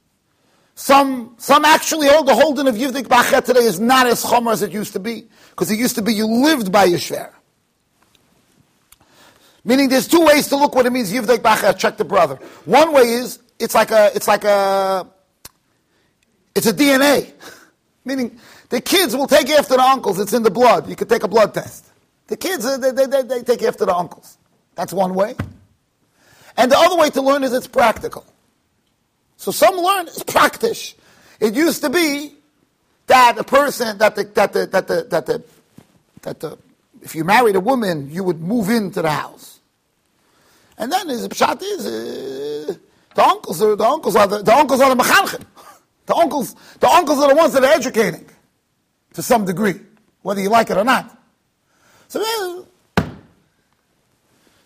Some, 0.74 1.34
some 1.38 1.64
actually 1.64 2.08
hold 2.08 2.28
the 2.28 2.34
holding 2.34 2.68
of 2.68 2.76
Yivdik 2.76 3.08
Bachet 3.08 3.44
today 3.44 3.64
is 3.64 3.80
not 3.80 4.06
as 4.06 4.24
chomer 4.24 4.52
as 4.52 4.62
it 4.62 4.70
used 4.70 4.92
to 4.92 5.00
be. 5.00 5.26
Because 5.50 5.70
it 5.70 5.78
used 5.78 5.96
to 5.96 6.02
be 6.02 6.14
you 6.14 6.26
lived 6.26 6.70
by 6.70 6.86
Yeshver. 6.86 7.32
Meaning 9.64 9.88
there's 9.88 10.06
two 10.06 10.24
ways 10.24 10.46
to 10.48 10.56
look 10.56 10.74
what 10.74 10.86
it 10.86 10.90
means 10.90 11.12
Yivdik 11.12 11.38
Bachet, 11.38 11.78
check 11.78 11.96
the 11.96 12.04
brother. 12.04 12.36
One 12.64 12.92
way 12.92 13.02
is, 13.10 13.40
it's 13.58 13.74
like 13.74 13.90
a, 13.90 14.12
it's 14.14 14.28
like 14.28 14.44
a, 14.44 15.06
it's 16.54 16.66
a 16.66 16.72
DNA. 16.72 17.32
Meaning, 18.04 18.38
the 18.68 18.80
kids 18.80 19.16
will 19.16 19.26
take 19.26 19.50
after 19.50 19.76
the 19.76 19.82
uncles. 19.82 20.18
It's 20.18 20.32
in 20.32 20.42
the 20.42 20.50
blood. 20.50 20.88
You 20.88 20.96
could 20.96 21.08
take 21.08 21.22
a 21.22 21.28
blood 21.28 21.54
test. 21.54 21.86
The 22.28 22.36
kids, 22.36 22.64
uh, 22.64 22.76
they, 22.76 22.92
they, 22.92 23.22
they, 23.22 23.42
take 23.42 23.62
after 23.62 23.86
the 23.86 23.94
uncles. 23.94 24.38
That's 24.74 24.92
one 24.92 25.14
way. 25.14 25.34
And 26.58 26.72
the 26.72 26.76
other 26.76 26.96
way 26.96 27.08
to 27.10 27.22
learn 27.22 27.44
is 27.44 27.52
it's 27.52 27.68
practical. 27.68 28.26
So 29.36 29.52
some 29.52 29.76
learn 29.76 30.08
it's 30.08 30.24
practice. 30.24 30.96
It 31.38 31.54
used 31.54 31.82
to 31.82 31.88
be 31.88 32.34
that 33.06 33.38
a 33.38 33.44
person, 33.44 33.96
that 33.98 34.16
the, 34.16 34.24
that 34.24 34.52
the, 34.52 34.66
that 34.66 34.88
the, 34.88 35.06
that 35.08 35.26
the, 35.26 35.44
that 36.22 36.40
the, 36.40 36.58
if 37.00 37.14
you 37.14 37.22
married 37.22 37.54
a 37.54 37.60
woman, 37.60 38.10
you 38.10 38.24
would 38.24 38.40
move 38.40 38.70
into 38.70 39.00
the 39.00 39.10
house. 39.10 39.60
And 40.76 40.90
then 40.90 41.06
the 41.06 41.28
pshat 41.28 41.62
is, 41.62 41.86
uh, 41.86 42.74
the 43.14 43.22
uncles 43.22 43.62
are, 43.62 43.76
the 43.76 43.84
uncles 43.84 44.16
are 44.16 44.26
the, 44.26 44.42
the 44.42 44.54
uncles 44.54 44.80
are 44.80 44.94
the 44.94 45.02
mechanchim. 45.02 45.44
The 46.06 46.14
uncles, 46.14 46.56
the 46.80 46.88
uncles 46.88 47.18
are 47.18 47.28
the 47.28 47.34
ones 47.34 47.52
that 47.52 47.62
are 47.62 47.70
educating 47.70 48.26
to 49.12 49.22
some 49.22 49.44
degree, 49.44 49.78
whether 50.22 50.40
you 50.40 50.48
like 50.48 50.70
it 50.70 50.78
or 50.78 50.84
not. 50.84 51.20
So 52.08 52.66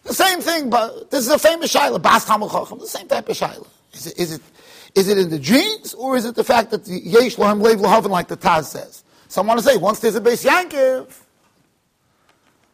the 0.04 0.14
same 0.14 0.40
thing, 0.40 0.70
but 0.70 1.10
this 1.10 1.20
is 1.20 1.30
a 1.30 1.38
famous 1.38 1.72
shaila, 1.74 2.00
Bas 2.00 2.26
Chacham, 2.26 2.78
the 2.78 2.86
same 2.86 3.08
type 3.08 3.28
of 3.28 3.36
shaila. 3.36 3.66
Is 3.92 4.06
it, 4.06 4.18
is 4.18 4.32
it, 4.32 4.42
is 4.94 5.08
it 5.08 5.18
in 5.18 5.30
the 5.30 5.38
genes, 5.38 5.94
or 5.94 6.16
is 6.16 6.24
it 6.24 6.34
the 6.34 6.44
fact 6.44 6.70
that 6.70 6.84
the 6.84 6.98
Yesh 6.98 7.36
Lahem 7.36 7.62
Lev 7.62 7.78
Lahavan, 7.78 8.10
like 8.10 8.28
the 8.28 8.36
Taz 8.36 8.64
says? 8.64 9.04
Some 9.28 9.46
want 9.46 9.60
to 9.60 9.64
say, 9.64 9.76
once 9.76 10.00
there's 10.00 10.14
a 10.14 10.20
base 10.20 10.44
Yankiv, 10.44 11.20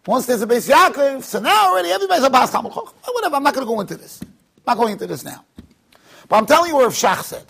once 0.07 0.27
there's 0.27 0.43
a 0.43 0.47
base 0.47 0.69
Yaakov, 0.69 1.23
so 1.23 1.39
now 1.39 1.71
already 1.71 1.91
everybody's 1.91 2.25
a 2.25 2.31
Bas 2.31 2.51
Chacham. 2.51 2.71
Whatever, 2.71 3.37
I'm 3.37 3.43
not 3.43 3.55
going 3.55 3.67
to 3.67 3.71
go 3.73 3.81
into 3.81 3.97
this. 3.97 4.21
I'm 4.23 4.29
not 4.67 4.77
going 4.79 4.93
into 4.93 5.07
this 5.07 5.25
now. 5.25 5.45
But 6.29 6.37
I'm 6.37 6.47
telling 6.47 6.71
you 6.71 6.77
what 6.77 6.85
Rav 6.85 6.93
Shach 6.93 7.23
said. 7.23 7.45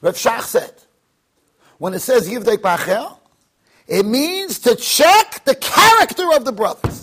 Rav 0.00 0.14
Shach 0.14 0.42
said, 0.42 0.72
when 1.78 1.94
it 1.94 2.00
says 2.00 2.28
Yivdek 2.28 2.58
Bachel, 2.58 3.18
it 3.86 4.04
means 4.04 4.58
to 4.60 4.76
check 4.76 5.44
the 5.44 5.54
character 5.54 6.34
of 6.34 6.44
the 6.44 6.52
brothers. 6.52 6.97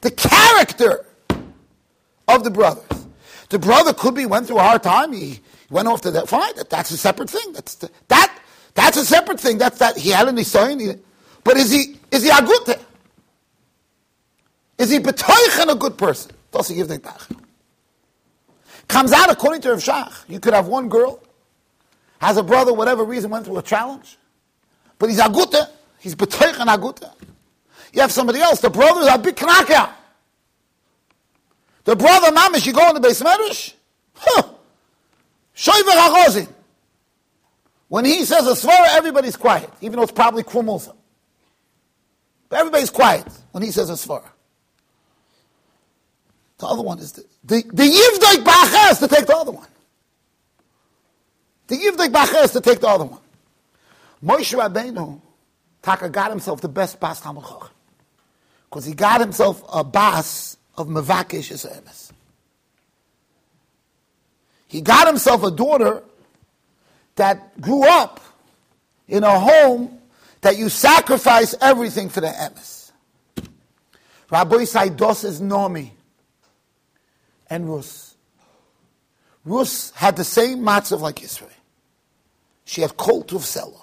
The 0.00 0.10
character 0.10 1.06
of 2.28 2.44
the 2.44 2.50
brothers. 2.50 3.06
The 3.48 3.58
brother 3.58 3.92
could 3.92 4.14
be 4.14 4.26
went 4.26 4.46
through 4.46 4.58
a 4.58 4.62
hard 4.62 4.82
time. 4.82 5.12
He 5.12 5.40
went 5.70 5.88
off 5.88 6.02
to 6.02 6.10
that. 6.12 6.28
Fine, 6.28 6.56
that, 6.56 6.70
that's 6.70 6.90
a 6.90 6.96
separate 6.96 7.30
thing. 7.30 7.52
That's 7.52 7.76
the, 7.76 7.90
that. 8.08 8.36
That's 8.74 8.96
a 8.98 9.04
separate 9.04 9.40
thing. 9.40 9.58
That's 9.58 9.78
that 9.78 9.96
he 9.96 10.10
had 10.10 10.28
an 10.28 10.36
isoyin. 10.36 11.00
But 11.44 11.56
is 11.56 11.70
he 11.70 11.96
is 12.10 12.22
he 12.22 12.30
a 12.30 12.42
good? 12.42 12.78
Is 14.78 14.90
he 14.90 14.98
betoich 14.98 15.72
a 15.72 15.74
good 15.74 15.96
person? 15.96 16.32
Does 16.52 16.68
he 16.68 16.76
give 16.76 16.88
the 16.88 17.00
Comes 18.88 19.12
out 19.12 19.30
according 19.32 19.62
to 19.62 19.70
Rav 19.70 19.80
Shach. 19.80 20.28
You 20.28 20.38
could 20.40 20.54
have 20.54 20.68
one 20.68 20.88
girl, 20.88 21.20
has 22.20 22.36
a 22.36 22.42
brother, 22.42 22.72
whatever 22.72 23.04
reason, 23.04 23.30
went 23.30 23.46
through 23.46 23.58
a 23.58 23.62
challenge, 23.62 24.16
but 24.98 25.08
he's 25.08 25.18
aguta. 25.18 25.70
He's 25.98 26.14
betoich 26.14 26.60
and 26.60 26.70
aguta. 26.70 27.12
You 27.92 28.00
have 28.00 28.12
somebody 28.12 28.40
else. 28.40 28.60
The 28.60 28.70
brother 28.70 29.00
is 29.02 29.08
a 29.08 29.18
big 29.18 29.40
knockout. 29.40 29.90
The 31.84 31.96
brother, 31.96 32.30
mamish, 32.32 32.66
you 32.66 32.72
go 32.72 32.88
in 32.88 32.94
the 32.94 33.00
base 33.00 33.22
medrash. 33.22 33.72
Huh. 34.14 34.42
When 37.88 38.04
he 38.04 38.24
says 38.24 38.46
a 38.46 38.52
svara, 38.52 38.88
everybody's 38.96 39.36
quiet, 39.36 39.70
even 39.80 39.96
though 39.96 40.02
it's 40.02 40.12
probably 40.12 40.42
krum 40.42 40.92
But 42.48 42.58
everybody's 42.58 42.90
quiet 42.90 43.26
when 43.52 43.62
he 43.62 43.70
says 43.70 43.88
a 43.88 43.94
svara. 43.94 44.28
The 46.58 46.66
other 46.66 46.82
one 46.82 46.98
is 46.98 47.12
the, 47.12 47.24
the, 47.44 47.62
the 47.72 47.84
to 48.98 49.08
take 49.08 49.26
the 49.26 49.36
other 49.36 49.52
one. 49.52 49.68
The 51.68 51.76
Yivdek 51.76 52.08
Bachas 52.08 52.52
to 52.52 52.60
take 52.60 52.80
the 52.80 52.88
other 52.88 53.04
one. 53.04 53.20
Moshe 54.24 54.58
Rabbeinu, 54.58 55.20
Taka 55.82 56.08
got 56.08 56.30
himself 56.30 56.60
the 56.60 56.68
best 56.68 56.98
Bas 56.98 57.20
Talmud 57.20 57.44
Chacham. 57.44 57.68
Because 58.76 58.84
he 58.84 58.92
got 58.92 59.22
himself 59.22 59.64
a 59.72 59.82
Bas 59.82 60.58
of 60.76 60.86
Mavakish 60.86 61.50
Emes. 61.50 62.10
He 64.66 64.82
got 64.82 65.06
himself 65.06 65.42
a 65.44 65.50
daughter 65.50 66.02
that 67.14 67.58
grew 67.58 67.88
up 67.88 68.20
in 69.08 69.24
a 69.24 69.40
home 69.40 69.98
that 70.42 70.58
you 70.58 70.68
sacrifice 70.68 71.54
everything 71.58 72.10
for 72.10 72.20
the 72.20 72.26
Emes. 72.26 72.92
Rabbi 74.30 74.56
Saidos 74.56 75.24
is 75.24 75.40
Nomi 75.40 75.92
and 77.48 77.66
Rus. 77.70 78.14
Rus 79.46 79.90
had 79.92 80.16
the 80.16 80.24
same 80.24 80.58
matzav 80.58 81.00
like 81.00 81.22
Israel. 81.22 81.48
She 82.66 82.82
had 82.82 82.98
kol 82.98 83.24
tuvsela. 83.24 83.80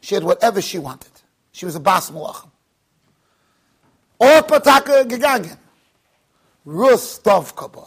She 0.00 0.14
had 0.14 0.22
whatever 0.22 0.62
she 0.62 0.78
wanted. 0.78 1.10
She 1.50 1.66
was 1.66 1.74
a 1.74 1.80
bas 1.80 2.12
malachim. 2.12 2.47
Or 4.18 4.42
pataka 4.42 5.04
gegangen. 5.04 5.56
Rus 6.64 7.18
tov 7.20 7.54
kaba. 7.54 7.86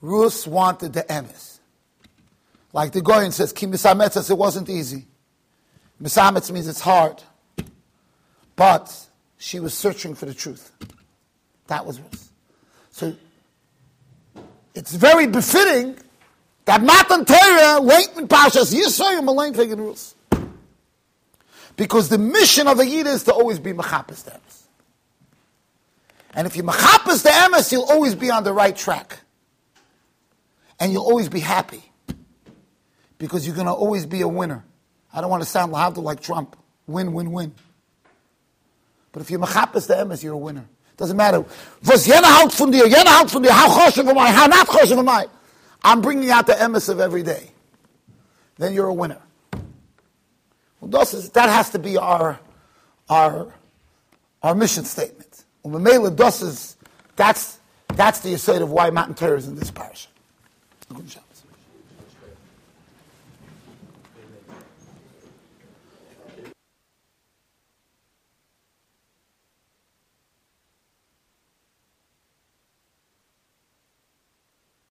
Rus 0.00 0.46
wanted 0.46 0.92
the 0.92 1.02
emes. 1.02 1.58
Like 2.72 2.92
the 2.92 3.02
Goyen 3.02 3.32
says, 3.32 3.52
Ki 3.52 3.66
misametzas, 3.66 4.30
it 4.30 4.38
wasn't 4.38 4.68
easy. 4.68 5.06
Misametz 6.02 6.50
means 6.50 6.68
it's 6.68 6.80
hard. 6.80 7.22
But 8.56 8.94
she 9.38 9.60
was 9.60 9.74
searching 9.74 10.14
for 10.14 10.26
the 10.26 10.34
truth. 10.34 10.70
That 11.66 11.84
was 11.84 12.00
Rus. 12.00 12.30
So 12.90 13.16
it's 14.74 14.94
very 14.94 15.26
befitting 15.26 15.96
that 16.66 16.82
Matan 16.82 17.24
Torah 17.24 17.80
late 17.80 18.10
in 18.16 18.28
Pashas 18.28 18.74
Yisro 18.74 19.20
Malain 19.20 19.54
Fegin 19.54 19.78
Rus. 19.78 20.14
Because 21.76 22.08
the 22.08 22.18
mission 22.18 22.68
of 22.68 22.76
the 22.76 22.86
Yid 22.86 23.06
is 23.06 23.24
to 23.24 23.32
always 23.32 23.58
be 23.58 23.72
Mechapis 23.72 24.24
the 24.24 24.32
Emes. 24.32 24.59
And 26.34 26.46
if 26.46 26.56
you 26.56 26.62
Mechapis 26.62 27.22
the 27.22 27.30
Emes, 27.30 27.72
you'll 27.72 27.90
always 27.90 28.14
be 28.14 28.30
on 28.30 28.44
the 28.44 28.52
right 28.52 28.76
track. 28.76 29.18
And 30.78 30.92
you'll 30.92 31.04
always 31.04 31.28
be 31.28 31.40
happy. 31.40 31.82
Because 33.18 33.46
you're 33.46 33.56
going 33.56 33.66
to 33.66 33.72
always 33.72 34.06
be 34.06 34.22
a 34.22 34.28
winner. 34.28 34.64
I 35.12 35.20
don't 35.20 35.30
want 35.30 35.42
to 35.42 35.48
sound 35.48 35.72
like 35.72 36.20
Trump. 36.20 36.56
Win, 36.86 37.12
win, 37.12 37.32
win. 37.32 37.54
But 39.12 39.22
if 39.22 39.30
you 39.30 39.38
Mechapis 39.38 39.88
the 39.88 39.94
Emes, 39.94 40.22
you're 40.22 40.34
a 40.34 40.38
winner. 40.38 40.66
Doesn't 40.96 41.16
matter. 41.16 41.40
Was 41.84 42.06
jener 42.06 42.38
halt 42.38 42.52
von 42.52 42.70
dir, 42.70 42.84
jener 42.84 43.16
halt 43.16 43.30
von 43.30 43.42
dir, 43.42 43.50
how 43.50 43.68
choshev 43.68 44.06
am 44.06 44.18
I, 44.18 44.30
how 44.30 44.46
not 44.46 44.66
choshev 44.66 44.98
am 44.98 45.08
I. 45.08 45.26
I'm 45.82 46.02
bringing 46.02 46.30
out 46.30 46.46
the 46.46 46.52
emes 46.52 46.90
of 46.90 47.00
every 47.00 47.22
day. 47.22 47.50
Then 48.58 48.74
you're 48.74 48.88
a 48.88 48.92
winner. 48.92 49.20
Well, 50.80 50.90
that 50.90 51.48
has 51.48 51.70
to 51.70 51.78
be 51.78 51.96
our, 51.96 52.38
our, 53.08 53.54
our 54.42 54.54
mission 54.54 54.84
statement. 54.84 55.29
That's, 57.16 57.58
that's 57.88 58.20
the 58.20 58.34
aside 58.34 58.62
of 58.62 58.70
why 58.70 58.90
Matan 58.90 59.14
Torah 59.14 59.36
is 59.36 59.48
in 59.48 59.56
this 59.56 59.70
parsha. 59.70 60.06